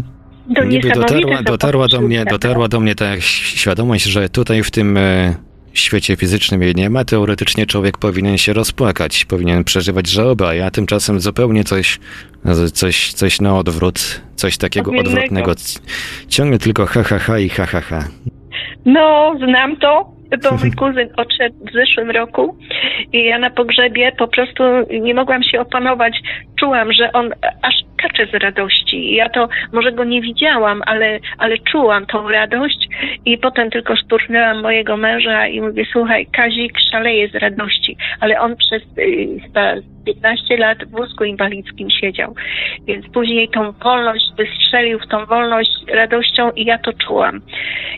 [0.54, 4.96] To Niby dotarła, dotarła do mnie, dotarła do mnie ta świadomość, że tutaj w tym
[4.96, 5.34] e,
[5.72, 10.70] świecie fizycznym jej nie ma, teoretycznie człowiek powinien się rozpłakać, powinien przeżywać żałobę, a ja
[10.70, 11.98] tymczasem zupełnie coś,
[12.72, 15.52] coś, coś na odwrót, coś takiego odwrotnego.
[16.28, 18.04] Ciągle tylko ha, ha, ha i ha, ha, ha.
[18.84, 22.58] No, znam to, bo mój kuzyn odszedł w zeszłym roku
[23.12, 24.62] i ja na pogrzebie po prostu
[25.00, 26.20] nie mogłam się opanować.
[26.60, 27.30] Czułam, że on
[27.62, 29.14] aż kacze z radości.
[29.14, 32.88] Ja to może go nie widziałam, ale, ale czułam tą radość
[33.24, 38.56] i potem tylko szturchnęłam mojego męża i mówię, słuchaj, Kazik szaleje z radości, ale on
[38.56, 39.40] przez y,
[40.06, 42.34] 15 lat w wózku inwalidzkim siedział.
[42.86, 47.40] Więc później tą wolność wystrzelił w tą wolność radością i ja to czułam.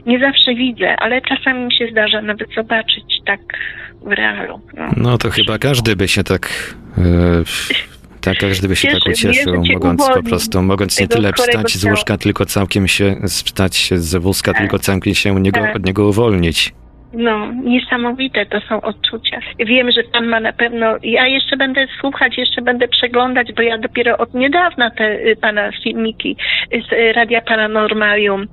[0.07, 3.41] Nie zawsze widzę, ale czasami mi się zdarza nawet zobaczyć tak
[4.03, 4.61] w realu.
[4.77, 4.89] No.
[4.97, 6.75] No to chyba każdy by się tak.
[6.99, 7.03] E,
[8.21, 11.85] tak, każdy by się Cieszy tak ucieszył, mogąc po prostu, mogąc nie tyle wstać z
[11.85, 14.61] łóżka, tylko całkiem się, wstać z wózka, Tak.
[14.61, 15.77] tylko całkiem się niego, Tak.
[15.77, 16.73] od niego uwolnić.
[17.13, 19.39] No, niesamowite to są odczucia.
[19.59, 20.87] Wiem, że pan ma na pewno.
[21.03, 25.71] Ja jeszcze będę słuchać, jeszcze będę przeglądać, bo ja dopiero od niedawna te y, pana
[25.85, 26.37] filmiki
[26.89, 28.47] z y, Radia Paranormalium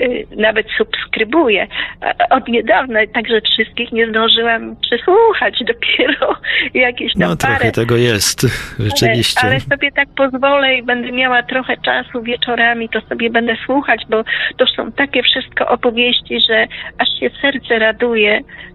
[0.00, 1.66] y, nawet subskrybuję.
[2.00, 5.58] A- Od niedawna, także wszystkich nie zdążyłam przesłuchać.
[5.72, 6.34] Dopiero
[6.74, 7.54] jakieś tam No parę.
[7.56, 8.40] trochę tego jest,
[8.78, 9.40] rzeczywiście.
[9.42, 14.02] Ale, ale sobie tak pozwolę i będę miała trochę czasu wieczorami, to sobie będę słuchać,
[14.10, 14.24] bo
[14.56, 16.66] to są takie wszystko opowieści, że
[16.98, 18.01] aż się serce raduje,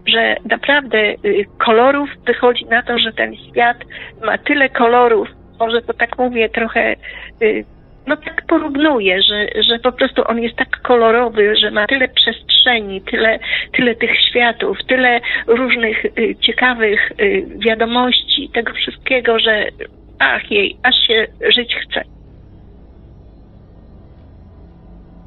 [0.07, 3.77] że naprawdę y, kolorów wychodzi na to, że ten świat
[4.23, 5.27] ma tyle kolorów.
[5.59, 6.95] Może to tak mówię trochę.
[7.41, 7.65] y,
[8.07, 13.01] No tak porównuję, że, że po prostu on jest tak kolorowy, że ma tyle przestrzeni,
[13.01, 13.39] tyle,
[13.73, 17.11] tyle tych światów, tyle różnych y, ciekawych
[17.57, 19.67] wiadomości, tego wszystkiego, że
[20.19, 22.16] ach jej, aż się żyć chce.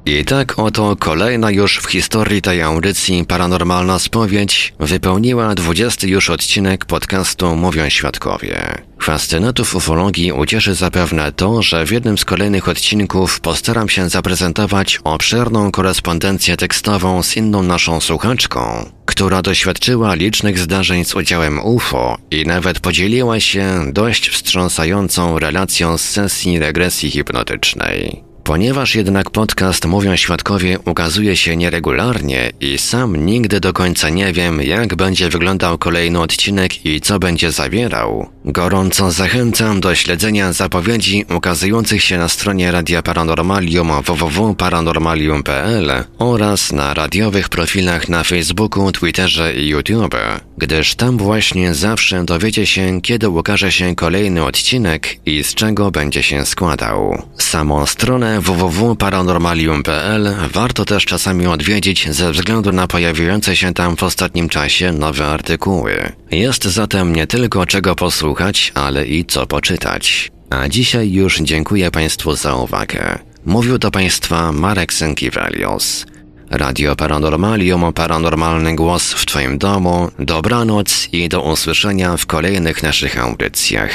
[0.05, 6.85] I tak oto kolejna już w historii tej audycji paranormalna spowiedź wypełniła 20 już odcinek
[6.85, 8.81] podcastu Mówią Świadkowie.
[9.01, 15.71] Fascynatów ufologii ucieszy zapewne to, że w jednym z kolejnych odcinków postaram się zaprezentować obszerną
[15.71, 22.79] korespondencję tekstową z inną naszą słuchaczką, która doświadczyła licznych zdarzeń z udziałem UFO i nawet
[22.79, 28.30] podzieliła się dość wstrząsającą relacją z sesji regresji hipnotycznej.
[28.43, 34.61] Ponieważ jednak podcast Mówią Świadkowie ukazuje się nieregularnie i sam nigdy do końca nie wiem,
[34.61, 42.03] jak będzie wyglądał kolejny odcinek i co będzie zawierał, gorąco zachęcam do śledzenia zapowiedzi ukazujących
[42.03, 50.15] się na stronie Radia Paranormalium www.paranormalium.pl oraz na radiowych profilach na Facebooku, Twitterze i YouTube,
[50.57, 56.23] gdyż tam właśnie zawsze dowiecie się, kiedy ukaże się kolejny odcinek i z czego będzie
[56.23, 57.21] się składał.
[57.37, 64.49] Samą stronę www.paranormalium.pl warto też czasami odwiedzić ze względu na pojawiające się tam w ostatnim
[64.49, 66.11] czasie nowe artykuły.
[66.31, 70.31] Jest zatem nie tylko czego posłuchać, ale i co poczytać.
[70.49, 73.19] A dzisiaj już dziękuję Państwu za uwagę.
[73.45, 76.05] Mówił do Państwa Marek Sękiewelios.
[76.51, 80.11] Radio Paranormalium, paranormalny głos w Twoim domu.
[80.19, 83.91] Dobranoc i do usłyszenia w kolejnych naszych audycjach.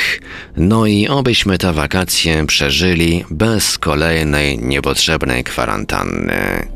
[0.56, 6.75] No i obyśmy te wakacje przeżyli bez kolejnej niepotrzebnej kwarantanny.